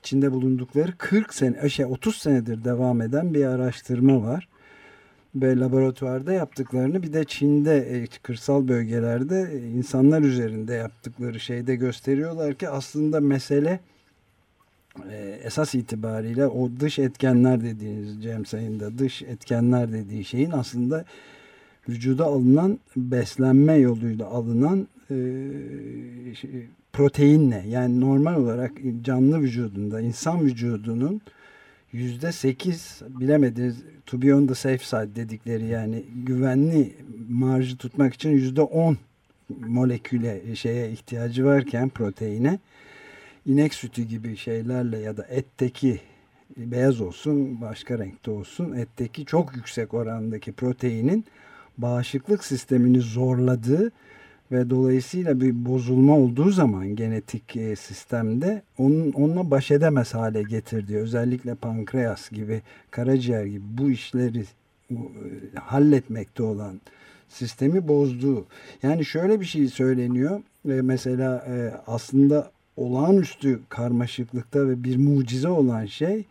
içinde 0.06 0.32
bulundukları 0.32 0.98
40 0.98 1.34
sene, 1.34 1.70
şey 1.70 1.86
30 1.86 2.16
senedir 2.16 2.63
devam 2.63 3.02
eden 3.02 3.34
bir 3.34 3.46
araştırma 3.46 4.24
var. 4.24 4.48
Ve 5.36 5.60
laboratuvarda 5.60 6.34
yaptıklarını 6.34 7.04
bir 7.04 7.13
de 7.13 7.24
Çin'de 7.24 7.78
e, 7.78 8.08
kırsal 8.24 8.68
bölgelerde 8.68 9.50
e, 9.54 9.70
insanlar 9.70 10.22
üzerinde 10.22 10.74
yaptıkları 10.74 11.39
şeyde 11.39 11.76
gösteriyorlar 11.76 12.54
ki 12.54 12.70
aslında 12.70 13.20
mesele 13.20 13.80
esas 15.44 15.76
itibariyle 15.76 16.48
o 16.48 16.70
dış 16.80 17.00
etkenler 17.00 17.63
dediğiniz 17.63 18.22
James 18.22 18.54
Ay'ın 18.54 18.98
dış 18.98 19.22
etkenler 19.22 19.92
dediği 19.92 20.26
şeyin 20.26 20.52
aslında 20.52 21.06
vücuda 21.89 22.26
alınan 22.26 22.80
beslenme 22.96 23.74
yoluyla 23.74 24.28
alınan 24.28 24.88
e, 25.12 25.16
şey, 26.36 26.68
proteinle 26.94 27.64
yani 27.68 28.02
normal 28.02 28.36
olarak 28.36 28.72
canlı 29.02 29.42
vücudunda 29.42 30.02
insan 30.02 30.42
vücudunun 30.42 31.22
yüzde 31.92 32.32
sekiz 32.32 33.02
bilemediniz 33.10 33.78
to 34.06 34.22
be 34.22 34.36
on 34.36 34.48
the 34.48 34.56
safe 34.56 34.78
side 34.78 35.16
dedikleri 35.16 35.66
yani 35.66 36.04
güvenli 36.26 36.94
marjı 37.30 37.78
tutmak 37.78 38.14
için 38.14 38.30
yüzde 38.30 38.62
on 38.62 38.98
moleküle 39.60 40.56
şeye 40.56 40.92
ihtiyacı 40.92 41.46
varken 41.46 41.90
proteine 41.90 42.60
inek 43.46 43.74
sütü 43.74 44.04
gibi 44.04 44.38
şeylerle 44.38 44.98
ya 44.98 45.18
da 45.18 45.24
etteki 45.30 46.02
beyaz 46.58 47.02
olsun 47.02 47.62
başka 47.62 48.00
renkte 48.00 48.32
olsun 48.32 48.74
etteki 48.74 49.26
çok 49.26 49.56
yüksek 49.56 49.94
orandaki 49.94 50.52
proteinin 50.52 51.26
bağışıklık 51.78 52.44
sistemini 52.44 53.02
zorladığı 53.02 53.92
ve 54.54 54.70
dolayısıyla 54.70 55.42
bir 55.42 55.66
bozulma 55.66 56.18
olduğu 56.18 56.50
zaman 56.50 56.96
genetik 56.96 57.56
e, 57.56 57.76
sistemde 57.76 58.62
onun 58.78 59.12
onunla 59.12 59.52
baş 59.52 59.72
edemez 59.72 60.13
hale 60.13 60.44
getirdiği 60.44 60.98
özellikle 60.98 61.56
pankreas 61.56 62.30
gibi 62.30 62.62
karaciğer 62.92 63.46
gibi 63.46 63.63
bu 63.78 63.92
işleri 63.92 64.44
e, 64.92 64.98
halletmekte 65.56 66.44
olan 66.44 66.82
sistemi 67.30 67.88
bozduğu. 67.88 68.46
Yani 68.84 69.06
şöyle 69.06 69.39
bir 69.39 69.46
şey 69.46 69.68
söyleniyor. 69.68 70.42
ve 70.66 70.82
Mesela 70.82 71.46
e, 71.48 71.74
aslında 71.88 72.52
olağanüstü 72.78 73.60
karmaşıklıkta 73.70 74.68
ve 74.68 74.84
bir 74.84 74.98
mucize 74.98 75.48
olan 75.48 75.86
şey 75.86 76.26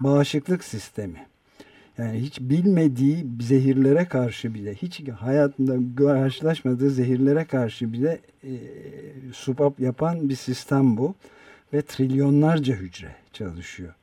bağışıklık 0.00 0.64
sistemi. 0.64 1.26
Yani 1.98 2.18
hiç 2.18 2.40
bilmediği 2.40 3.26
zehirlere 3.40 4.04
karşı 4.04 4.54
bile, 4.54 4.74
hiç 4.74 5.08
hayatında 5.08 6.04
karşılaşmadığı 6.04 6.90
zehirlere 6.90 7.44
karşı 7.44 7.92
bile 7.92 8.20
e, 8.44 8.52
supap 9.32 9.80
yapan 9.80 10.28
bir 10.28 10.36
sistem 10.36 10.96
bu. 10.96 11.14
Ve 11.72 11.82
trilyonlarca 11.82 12.74
hücre 12.74 13.16
çalışıyor. 13.32 13.94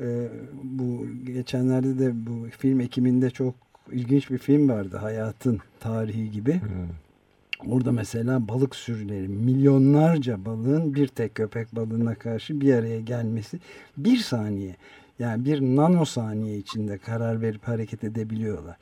E, 0.00 0.28
bu 0.62 1.06
geçenlerde 1.24 1.98
de 1.98 2.26
bu 2.26 2.48
film 2.58 2.80
ekiminde 2.80 3.30
çok 3.30 3.54
ilginç 3.92 4.30
bir 4.30 4.38
film 4.38 4.68
vardı. 4.68 4.96
Hayatın 4.96 5.60
tarihi 5.80 6.30
gibi. 6.30 6.60
Hmm. 6.60 7.72
Orada 7.72 7.92
mesela 7.92 8.48
balık 8.48 8.76
sürüleri, 8.76 9.28
milyonlarca 9.28 10.44
balığın 10.44 10.94
bir 10.94 11.08
tek 11.08 11.34
köpek 11.34 11.76
balığına 11.76 12.14
karşı 12.14 12.60
bir 12.60 12.74
araya 12.74 13.00
gelmesi 13.00 13.58
bir 13.96 14.16
saniye. 14.16 14.76
Yani 15.18 15.44
bir 15.44 15.60
nanosaniye 15.60 16.56
içinde 16.56 16.98
karar 16.98 17.42
verip 17.42 17.68
hareket 17.68 18.04
edebiliyorlar. 18.04 18.76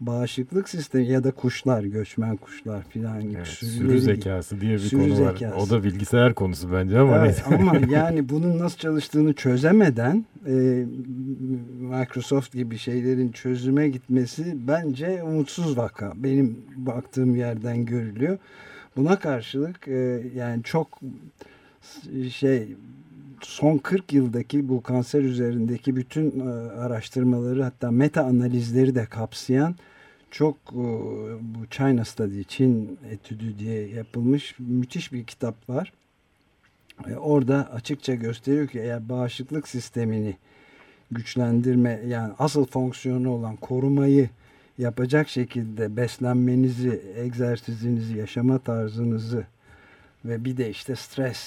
Bağışıklık 0.00 0.68
sistemi 0.68 1.06
ya 1.06 1.24
da 1.24 1.30
kuşlar, 1.30 1.82
göçmen 1.82 2.36
kuşlar 2.36 2.82
filan 2.82 3.22
gibi. 3.22 3.36
Evet, 3.36 3.46
sürü 3.46 4.00
zekası 4.00 4.60
diye 4.60 4.72
bir 4.72 4.78
sürü 4.78 5.00
konu 5.00 5.14
zekası. 5.16 5.56
var. 5.56 5.66
O 5.66 5.70
da 5.70 5.84
bilgisayar 5.84 6.34
konusu 6.34 6.72
bence 6.72 6.98
ama 6.98 7.18
evet, 7.18 7.44
Ama 7.46 7.76
yani 7.90 8.28
bunun 8.28 8.58
nasıl 8.58 8.78
çalıştığını 8.78 9.34
çözemeden 9.34 10.24
e, 10.46 10.84
Microsoft 11.80 12.52
gibi 12.52 12.78
şeylerin 12.78 13.32
çözüme 13.32 13.88
gitmesi 13.88 14.56
bence 14.68 15.22
umutsuz 15.22 15.76
vaka. 15.78 16.12
Benim 16.16 16.58
baktığım 16.76 17.36
yerden 17.36 17.84
görülüyor. 17.84 18.38
Buna 18.96 19.18
karşılık 19.18 19.88
e, 19.88 20.22
yani 20.36 20.62
çok 20.62 21.00
şey 22.30 22.76
son 23.46 23.78
40 23.78 24.12
yıldaki 24.12 24.68
bu 24.68 24.82
kanser 24.82 25.22
üzerindeki 25.22 25.96
bütün 25.96 26.40
e, 26.40 26.50
araştırmaları 26.70 27.62
hatta 27.62 27.90
meta 27.90 28.24
analizleri 28.24 28.94
de 28.94 29.06
kapsayan 29.06 29.76
çok 30.30 30.56
e, 30.72 30.84
bu 31.40 31.66
China 31.70 32.04
Study, 32.04 32.42
Çin 32.42 32.98
etüdü 33.10 33.58
diye 33.58 33.88
yapılmış 33.88 34.54
müthiş 34.58 35.12
bir 35.12 35.24
kitap 35.24 35.68
var. 35.68 35.92
E, 37.08 37.16
orada 37.16 37.72
açıkça 37.72 38.14
gösteriyor 38.14 38.68
ki 38.68 38.80
eğer 38.80 39.08
bağışıklık 39.08 39.68
sistemini 39.68 40.36
güçlendirme 41.10 42.00
yani 42.06 42.32
asıl 42.38 42.66
fonksiyonu 42.66 43.30
olan 43.30 43.56
korumayı 43.56 44.28
yapacak 44.78 45.28
şekilde 45.28 45.96
beslenmenizi, 45.96 47.02
egzersizinizi, 47.16 48.18
yaşama 48.18 48.58
tarzınızı 48.58 49.46
ve 50.24 50.44
bir 50.44 50.56
de 50.56 50.70
işte 50.70 50.96
stres 50.96 51.38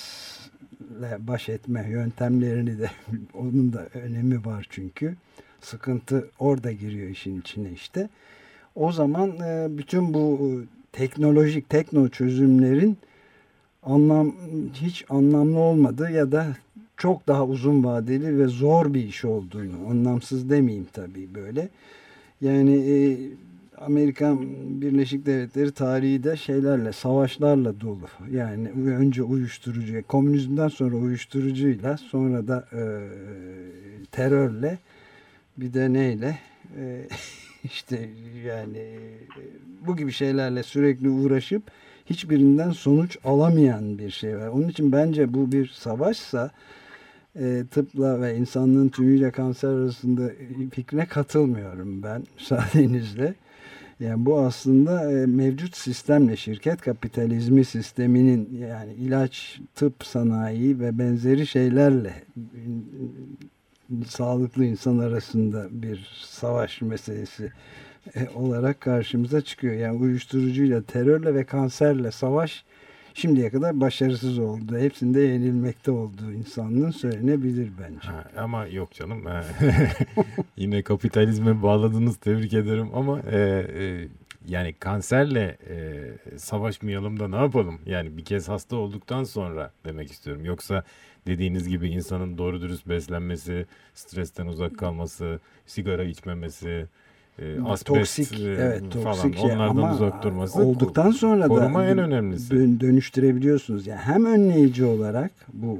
baş 1.19 1.50
etme 1.50 1.88
yöntemlerini 1.89 2.80
de 2.80 2.89
onun 3.34 3.73
da 3.73 3.88
önemi 3.93 4.45
var 4.45 4.67
çünkü. 4.69 5.15
Sıkıntı 5.62 6.30
orada 6.39 6.71
giriyor 6.71 7.10
işin 7.10 7.41
içine 7.41 7.71
işte. 7.71 8.10
O 8.76 8.91
zaman 8.91 9.30
e, 9.30 9.78
bütün 9.78 10.13
bu 10.13 10.62
teknolojik 10.91 11.69
tekno 11.69 12.10
çözümlerin 12.10 12.97
anlam 13.84 14.36
hiç 14.73 15.06
anlamlı 15.10 15.60
olmadığı 15.60 16.12
ya 16.12 16.32
da 16.32 16.47
çok 16.97 17.28
daha 17.28 17.45
uzun 17.45 17.84
vadeli 17.84 18.39
ve 18.39 18.47
zor 18.47 18.93
bir 18.93 19.04
iş 19.04 19.26
olduğunu 19.26 19.89
anlamsız 19.89 20.50
demeyeyim 20.50 20.88
tabii 20.93 21.36
böyle. 21.36 21.69
Yani 22.41 22.76
e, 22.76 23.17
Amerikan 23.81 24.39
Birleşik 24.81 25.25
Devletleri 25.25 25.71
tarihi 25.71 26.23
de 26.23 26.37
şeylerle, 26.37 26.91
savaşlarla 26.91 27.81
dolu. 27.81 28.07
Yani 28.31 28.69
önce 28.69 29.23
uyuşturucu, 29.23 30.03
komünizmden 30.07 30.67
sonra 30.67 30.95
uyuşturucuyla, 30.95 31.97
sonra 31.97 32.47
da 32.47 32.65
e, 32.73 32.81
terörle, 34.11 34.77
bir 35.57 35.73
de 35.73 35.93
neyle, 35.93 36.39
e, 36.79 37.07
işte 37.63 38.09
yani 38.45 38.99
bu 39.87 39.97
gibi 39.97 40.11
şeylerle 40.11 40.63
sürekli 40.63 41.09
uğraşıp 41.09 41.63
hiçbirinden 42.05 42.71
sonuç 42.71 43.17
alamayan 43.23 43.97
bir 43.97 44.09
şey 44.09 44.37
var. 44.37 44.47
Onun 44.47 44.67
için 44.67 44.91
bence 44.91 45.33
bu 45.33 45.51
bir 45.51 45.67
savaşsa 45.67 46.51
e, 47.35 47.63
tıpla 47.71 48.21
ve 48.21 48.35
insanlığın 48.35 48.89
tümüyle 48.89 49.31
kanser 49.31 49.69
arasında 49.69 50.31
fikrine 50.71 51.05
katılmıyorum 51.05 52.03
ben 52.03 52.23
müsaadenizle. 52.35 53.35
Yani 53.99 54.25
bu 54.25 54.39
aslında 54.39 55.12
e, 55.12 55.25
mevcut 55.25 55.77
sistemle 55.77 56.38
şirket 56.38 56.81
kapitalizmi 56.81 57.65
sisteminin 57.65 58.57
yani 58.69 58.93
ilaç, 58.93 59.62
tıp 59.75 60.05
sanayi 60.05 60.79
ve 60.79 60.99
benzeri 60.99 61.47
şeylerle 61.47 62.13
sağlıklı 64.07 64.65
insan 64.65 64.97
arasında 64.97 65.67
bir 65.71 66.10
savaş 66.25 66.81
meselesi 66.81 67.51
e, 68.15 68.29
olarak 68.36 68.81
karşımıza 68.81 69.41
çıkıyor. 69.41 69.73
Yani 69.73 69.97
uyuşturucuyla, 69.97 70.81
terörle 70.81 71.36
ve 71.36 71.43
kanserle 71.43 72.12
savaş 72.12 72.65
şimdiye 73.17 73.49
kadar 73.49 73.82
başarısız 73.82 74.39
oldu. 74.39 74.77
Hepsinde 74.77 75.21
yenilmekte 75.21 75.91
olduğu 75.91 76.32
insanlığın 76.32 76.91
söylenebilir 76.91 77.71
bence. 77.82 78.08
Ha, 78.08 78.23
ama 78.38 78.65
yok 78.65 78.93
canım. 78.93 79.23
Yine 80.58 80.82
kapitalizme 80.82 81.63
bağladınız 81.63 82.17
tebrik 82.17 82.53
ederim 82.53 82.89
ama 82.93 83.19
e, 83.19 83.39
e, 83.39 84.08
yani 84.47 84.73
kanserle 84.73 85.58
e, 85.69 86.38
savaşmayalım 86.38 87.19
da 87.19 87.27
ne 87.27 87.36
yapalım? 87.36 87.80
Yani 87.86 88.17
bir 88.17 88.25
kez 88.25 88.49
hasta 88.49 88.75
olduktan 88.75 89.23
sonra 89.23 89.71
demek 89.86 90.12
istiyorum. 90.12 90.45
Yoksa 90.45 90.84
dediğiniz 91.27 91.69
gibi 91.69 91.89
insanın 91.89 92.38
doğru 92.38 92.62
dürüst 92.62 92.88
beslenmesi, 92.88 93.65
stresten 93.93 94.45
uzak 94.45 94.77
kalması, 94.77 95.39
sigara 95.65 96.03
içmemesi, 96.03 96.88
e, 97.39 97.62
asbest 97.62 97.86
toksik, 97.86 98.39
e, 98.39 98.43
evet, 98.43 98.82
toksik 98.82 99.04
falan 99.04 99.32
şey. 99.32 99.52
onlardan 99.52 99.78
Ama 99.78 99.93
uzak 99.93 100.23
durması 100.23 100.60
olduktan 100.60 101.12
sonra 101.12 101.47
koruma 101.47 101.80
da 101.80 101.86
en 101.86 101.97
önemlisi. 101.97 102.80
dönüştürebiliyorsunuz. 102.80 103.88
Yani 103.88 104.00
hem 104.00 104.26
önleyici 104.26 104.86
olarak 104.86 105.32
bu 105.54 105.80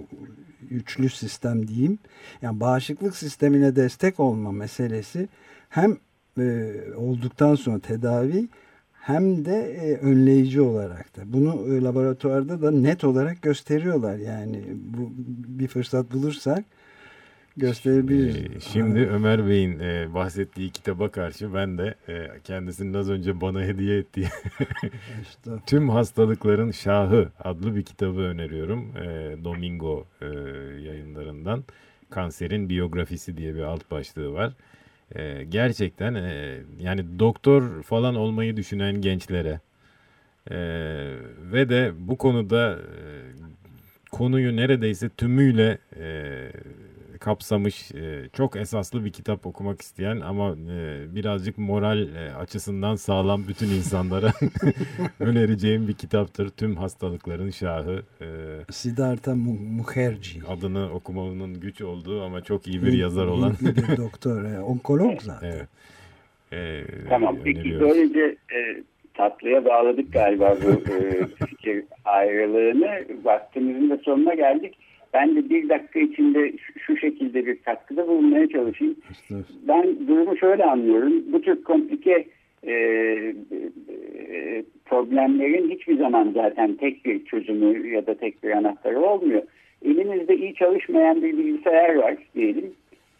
üçlü 0.72 1.10
sistem 1.10 1.67
diyeyim. 1.67 2.00
Yani 2.41 2.60
bağışıklık 2.60 3.15
sistemine 3.15 3.76
destek 3.76 4.20
olma 4.20 4.52
meselesi 4.52 5.28
hem 5.70 5.98
e, 6.39 6.74
olduktan 6.98 7.56
sonra 7.56 7.80
tedavi 7.80 8.48
hem 8.93 9.46
de 9.46 9.56
e, 9.82 9.98
önleyici 9.98 10.62
olarak 10.62 11.17
da. 11.17 11.22
Bunu 11.26 11.76
e, 11.76 11.82
laboratuvarda 11.82 12.62
da 12.62 12.72
net 12.72 13.04
olarak 13.04 13.41
gösteriyorlar. 13.41 14.17
Yani 14.17 14.63
bu 14.98 15.12
bir 15.60 15.67
fırsat 15.67 16.13
bulursak 16.13 16.63
gösterebiliriz. 17.58 18.56
Ee, 18.56 18.60
şimdi 18.60 19.00
Ömer 19.00 19.48
Bey'in 19.48 19.80
e, 19.80 20.13
bahsettiği 20.13 20.70
kitaba 20.70 21.12
karşı 21.12 21.54
ben 21.54 21.78
de 21.78 21.96
e, 22.08 22.28
kendisinin 22.43 22.93
az 22.93 23.10
önce 23.10 23.41
bana 23.41 23.62
hediye 23.62 23.98
ettiği 23.98 24.28
işte. 25.22 25.52
Tüm 25.65 25.89
Hastalıkların 25.89 26.72
Şahı 26.72 27.30
adlı 27.39 27.76
bir 27.76 27.84
kitabı 27.84 28.20
öneriyorum. 28.20 28.98
E, 28.98 29.36
Domingo 29.43 30.06
e, 30.22 30.26
yayınlarından. 30.82 31.63
Kanserin 32.10 32.70
biyografisi 32.70 33.38
diye 33.38 33.56
bir 33.56 33.62
alt 33.62 33.91
başlığı 33.91 34.34
var. 34.34 34.54
E, 35.15 35.43
gerçekten 35.43 36.15
e, 36.15 36.58
yani 36.80 37.20
doktor 37.20 37.84
falan 37.84 38.15
olmayı 38.15 38.58
düşünen 38.58 39.02
gençlere 39.02 39.60
e, 40.52 40.58
ve 41.52 41.70
de 41.70 41.91
bu 41.98 42.17
konuda 42.17 42.72
e, 42.74 43.04
konuyu 44.12 44.56
neredeyse 44.56 45.10
tümüyle 45.10 45.78
e, 46.00 46.52
kapsamış 47.17 47.91
e, 47.91 48.30
çok 48.34 48.56
esaslı 48.56 49.06
bir 49.06 49.12
kitap 49.12 49.45
okumak 49.45 49.82
isteyen 49.82 50.19
ama 50.19 50.51
e, 50.51 51.06
birazcık 51.15 51.58
moral 51.58 52.15
e, 52.15 52.34
açısından 52.36 52.95
sağlam 52.95 53.47
bütün 53.47 53.67
insanlara 53.67 54.34
önereceğim 55.19 55.88
bir 55.88 55.93
kitaptır. 55.93 56.49
Tüm 56.49 56.75
hastalıkların 56.75 57.49
şahı. 57.49 58.03
E, 58.21 58.25
Siddhartha 58.71 59.36
Mukherjee. 59.36 60.41
Adını 60.47 60.93
okumanın 60.93 61.60
güç 61.60 61.82
olduğu 61.82 62.23
ama 62.23 62.41
çok 62.41 62.67
iyi 62.67 62.84
bir 62.84 62.93
yazar 62.93 63.27
olan. 63.27 63.53
bir 63.62 63.97
doktor, 63.97 64.43
e, 64.43 64.60
onkolog 64.60 65.21
zaten. 65.21 65.51
Evet. 65.51 65.67
E, 66.53 66.84
tamam 67.10 67.38
peki 67.43 67.80
böylece 67.80 68.36
e, 68.53 68.84
tatlıya 69.13 69.65
bağladık 69.65 70.13
galiba 70.13 70.58
bu 70.63 70.91
e, 70.93 71.25
fikir 71.45 71.84
ayrılığını. 72.06 73.06
Vaktimizin 73.23 73.89
de 73.89 73.97
sonuna 73.97 74.34
geldik. 74.34 74.75
Ben 75.17 75.36
de 75.36 75.49
bir 75.49 75.69
dakika 75.69 75.99
içinde 75.99 76.53
şu 76.77 76.97
şekilde 76.97 77.45
bir 77.45 77.56
katkıda 77.56 78.08
bulunmaya 78.08 78.49
çalışayım. 78.49 78.95
Ben 79.67 80.08
durumu 80.08 80.38
şöyle 80.38 80.65
anlıyorum. 80.65 81.13
Bu 81.34 81.41
tür 81.41 81.63
komplike 81.63 82.27
e, 82.63 82.73
e, 82.73 84.63
problemlerin 84.86 85.69
hiçbir 85.69 85.97
zaman 85.97 86.32
zaten 86.36 86.75
tek 86.75 87.06
bir 87.06 87.25
çözümü 87.25 87.88
ya 87.88 88.08
da 88.08 88.13
tek 88.13 88.43
bir 88.43 88.51
anahtarı 88.51 88.99
olmuyor. 88.99 89.41
Elinizde 89.86 90.38
iyi 90.38 90.53
çalışmayan 90.53 91.23
bir 91.23 91.38
bilgisayar 91.38 91.95
var 91.95 92.15
diyelim. 92.36 92.71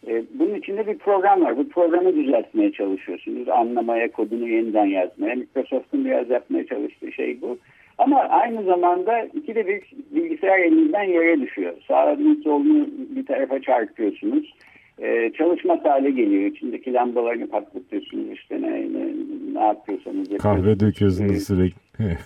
E, 0.06 0.22
bunun 0.34 0.54
içinde 0.54 0.86
bir 0.86 0.98
program 0.98 1.42
var. 1.42 1.56
Bu 1.56 1.68
programı 1.68 2.16
düzeltmeye 2.16 2.72
çalışıyorsunuz. 2.72 3.48
Anlamaya, 3.48 4.12
kodunu 4.12 4.48
yeniden 4.48 4.86
yazmaya. 4.86 5.34
Microsoft'un 5.34 6.04
biraz 6.04 6.30
yapmaya 6.30 6.66
çalıştığı 6.66 7.12
şey 7.12 7.40
bu. 7.40 7.58
Ama 7.98 8.20
aynı 8.20 8.62
zamanda 8.62 9.22
ikide 9.22 9.66
bir 9.66 9.82
bilgisayar 10.10 10.58
elinizden 10.58 11.02
yere 11.02 11.40
düşüyor. 11.40 11.74
Sağını 11.88 12.36
solunu 12.42 12.88
bir 13.16 13.26
tarafa 13.26 13.62
çarpıyorsunuz. 13.62 14.54
Ee, 15.02 15.32
çalışmaz 15.38 15.84
hale 15.84 16.10
geliyor. 16.10 16.50
İçindeki 16.50 16.92
lambalarını 16.92 17.46
patlatıyorsunuz 17.46 18.32
işte 18.32 18.62
ne, 18.62 18.70
ne, 18.70 19.12
ne 19.54 19.60
yapıyorsanız. 19.60 20.28
Kahve 20.38 20.80
döküyorsunuz 20.80 21.32
ee, 21.32 21.40
sürekli. 21.40 21.78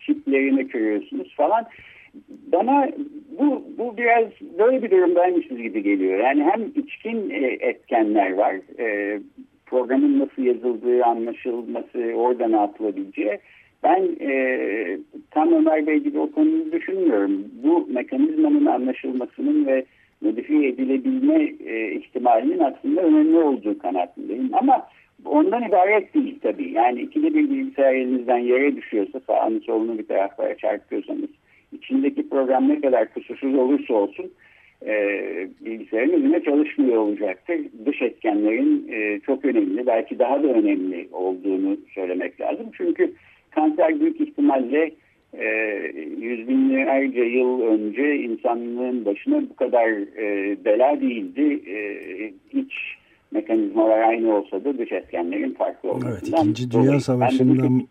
çiplerini 0.00 0.68
kırıyorsunuz 0.68 1.34
falan. 1.36 1.66
Bana 2.52 2.88
bu, 3.38 3.64
bu 3.78 3.96
biraz 3.96 4.24
böyle 4.58 4.82
bir 4.82 4.90
durumdaymışız 4.90 5.56
gibi 5.56 5.82
geliyor. 5.82 6.18
Yani 6.18 6.44
hem 6.44 6.72
içkin 6.84 7.30
e, 7.30 7.46
etkenler 7.60 8.34
var. 8.34 8.56
E, 8.78 9.18
programın 9.66 10.18
nasıl 10.18 10.42
yazıldığı, 10.42 11.04
anlaşılması, 11.04 11.98
oradan 12.14 12.52
atılabileceği 12.52 13.38
ben 13.82 14.08
e, 14.20 14.98
tam 15.30 15.52
Ömer 15.52 15.86
Bey 15.86 15.98
gibi 15.98 16.18
o 16.18 16.32
konuyu 16.32 16.72
düşünmüyorum. 16.72 17.44
Bu 17.62 17.88
mekanizmanın 17.92 18.66
anlaşılmasının 18.66 19.66
ve 19.66 19.84
modifiye 20.20 20.68
edilebilme 20.68 21.52
e, 21.66 21.92
ihtimalinin 21.92 22.58
aslında 22.58 23.02
önemli 23.02 23.38
olduğu 23.38 23.78
kanaatindeyim. 23.78 24.50
Ama 24.52 24.86
ondan 25.24 25.62
ibaret 25.62 26.14
değil 26.14 26.38
tabii. 26.42 26.72
Yani 26.72 27.00
ikili 27.00 27.34
bir 27.34 27.50
bilgisayar 27.50 27.94
elinizden 27.94 28.38
yere 28.38 28.76
düşüyorsa 28.76 29.20
sağını 29.26 29.60
solunu 29.60 29.98
bir 29.98 30.06
taraflara 30.06 30.56
çarpıyorsanız 30.56 31.30
içindeki 31.72 32.28
program 32.28 32.68
ne 32.68 32.80
kadar 32.80 33.14
kusursuz 33.14 33.54
olursa 33.54 33.94
olsun 33.94 34.30
e, 34.86 34.94
bilgisayarın 35.60 36.12
önüne 36.12 36.42
çalışmıyor 36.42 36.96
olacaktır. 36.96 37.56
Dış 37.86 38.02
etkenlerin 38.02 38.88
e, 38.92 39.20
çok 39.20 39.44
önemli 39.44 39.86
belki 39.86 40.18
daha 40.18 40.42
da 40.42 40.48
önemli 40.48 41.08
olduğunu 41.12 41.76
söylemek 41.94 42.40
lazım. 42.40 42.66
Çünkü 42.76 43.12
kanser 43.50 44.00
büyük 44.00 44.20
ihtimalle 44.20 44.92
e, 45.32 45.46
yüz 46.20 46.48
binlerce 46.48 47.20
yıl 47.20 47.60
önce 47.60 48.16
insanlığın 48.16 49.04
başına 49.04 49.42
bu 49.50 49.56
kadar 49.56 49.88
e, 50.18 50.56
bela 50.64 51.00
değildi. 51.00 51.70
E, 51.70 51.78
iç 52.58 52.72
mekanizmalar 53.30 54.00
aynı 54.00 54.36
olsa 54.36 54.64
da 54.64 54.78
dış 54.78 54.92
etkenlerin 54.92 55.54
farklı 55.54 55.90
olmasından. 55.90 56.12
Evet, 56.12 56.58
İkinci 56.58 56.70
Dünya 56.70 57.00
Savaşı'ndan 57.00 57.82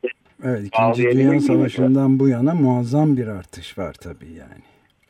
evet, 0.44 0.62
İkinci 0.68 1.04
Dünya 1.04 1.40
Savaşı'ndan 1.40 2.20
bu 2.20 2.28
yana 2.28 2.56
muazzam 2.56 3.18
bir 3.18 3.28
artış 3.28 3.78
var 3.78 3.94
tabii 3.94 4.32
yani. 4.40 4.62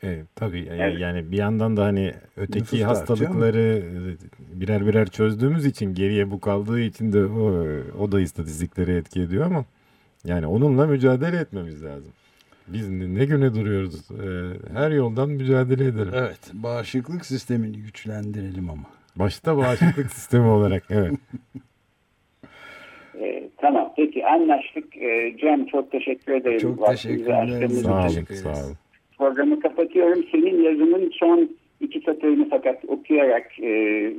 Evet, 0.02 0.26
tabii 0.36 0.68
evet. 0.70 1.00
yani 1.00 1.32
bir 1.32 1.36
yandan 1.36 1.76
da 1.76 1.84
hani 1.84 2.12
öteki 2.36 2.58
Nüfus 2.58 2.82
hastalıkları 2.82 3.82
birer 4.54 4.86
birer 4.86 5.06
çözdüğümüz 5.06 5.66
için 5.66 5.94
geriye 5.94 6.30
bu 6.30 6.40
kaldığı 6.40 6.80
için 6.80 7.12
de 7.12 7.24
o, 7.24 7.66
o 8.02 8.12
da 8.12 8.20
istatistikleri 8.20 8.92
etki 8.92 9.20
ediyor 9.20 9.46
ama 9.46 9.64
yani 10.24 10.46
onunla 10.46 10.86
mücadele 10.86 11.36
etmemiz 11.36 11.84
lazım. 11.84 12.12
Biz 12.68 12.90
ne 12.90 13.24
güne 13.24 13.54
duruyoruz? 13.54 14.10
Ee, 14.10 14.72
her 14.72 14.90
yoldan 14.90 15.28
mücadele 15.28 15.84
edelim. 15.84 16.12
Evet. 16.14 16.50
Bağışıklık 16.52 17.26
sistemini 17.26 17.76
güçlendirelim 17.78 18.70
ama. 18.70 18.82
Başta 19.16 19.56
bağışıklık 19.56 20.10
sistemi 20.12 20.46
olarak. 20.46 20.82
Evet. 20.90 21.12
Ee, 23.20 23.48
tamam. 23.56 23.92
Peki 23.96 24.26
anlaştık. 24.26 24.96
Ee, 24.96 25.36
Cem 25.40 25.66
çok 25.66 25.92
teşekkür 25.92 26.32
ederim. 26.32 26.58
Çok 26.58 26.86
teşekkürler. 26.86 27.68
Sağ 27.68 28.06
olun. 28.06 28.24
Sağ 28.34 28.48
olun. 28.48 28.76
Programı 29.18 29.60
kapatıyorum. 29.60 30.24
Senin 30.32 30.62
yazının 30.62 31.10
son 31.14 31.50
iki 31.80 32.00
satırını 32.00 32.48
fakat 32.50 32.84
okuyarak 32.88 33.60
e, 33.60 33.68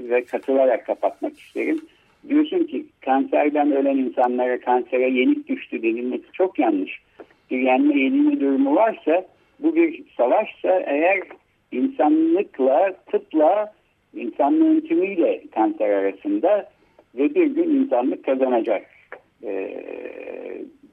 ve 0.09 0.25
katılarak 0.25 0.85
kapatmak 0.85 1.39
isterim 1.39 1.81
diyorsun 2.29 2.63
ki 2.63 2.85
kanserden 3.01 3.71
ölen 3.71 3.97
insanlara 3.97 4.59
kansere 4.59 5.09
yenik 5.09 5.47
düştü 5.47 5.83
denilmesi 5.83 6.31
çok 6.33 6.59
yanlış. 6.59 7.01
Bir 7.51 7.59
yenme 7.59 7.99
yenilme 7.99 8.39
durumu 8.39 8.75
varsa 8.75 9.25
bu 9.59 9.75
bir 9.75 10.03
savaşsa 10.17 10.79
eğer 10.85 11.19
insanlıkla 11.71 12.93
tıpla 13.11 13.73
insanlığın 14.13 14.79
tümüyle 14.79 15.41
kanser 15.55 15.89
arasında 15.89 16.69
ve 17.15 17.35
bir 17.35 17.45
gün 17.45 17.69
insanlık 17.69 18.25
kazanacak. 18.25 18.85
Ee, 19.43 19.83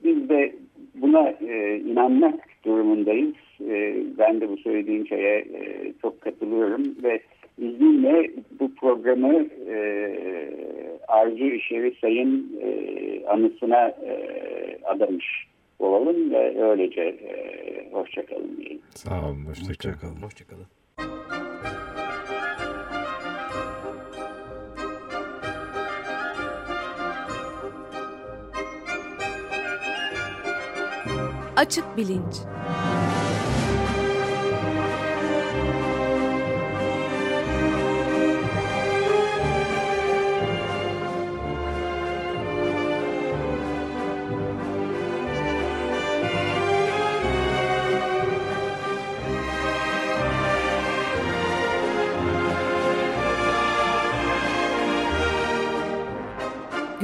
biz 0.04 0.28
de 0.28 0.52
buna 0.94 1.28
e, 1.28 1.76
inanmak 1.76 2.40
durumundayız. 2.64 3.34
E, 3.60 3.94
ben 4.18 4.40
de 4.40 4.48
bu 4.48 4.56
söylediğim 4.56 5.06
şeye 5.06 5.38
e, 5.38 5.92
çok 6.02 6.20
katılıyorum 6.20 6.96
ve 7.02 7.20
izninle 7.59 8.31
bu 8.61 8.75
programı 8.75 9.47
e, 9.71 9.79
Arzu 11.09 11.44
İşevi 11.44 11.94
Sayın 12.01 12.59
e, 12.62 13.27
anısına 13.27 13.88
e, 13.88 14.38
adamış 14.85 15.47
olalım 15.79 16.31
ve 16.31 16.62
öylece 16.62 17.01
e, 17.01 17.90
hoşçakalın 17.92 18.57
diyelim. 18.57 18.81
Sağ 18.90 19.27
olun, 19.27 19.47
hoşçakalın. 19.47 20.23
Hoşçakalın. 20.23 20.23
Hoşçakalın. 20.23 20.66
Açık 31.57 31.97
Bilinç 31.97 32.35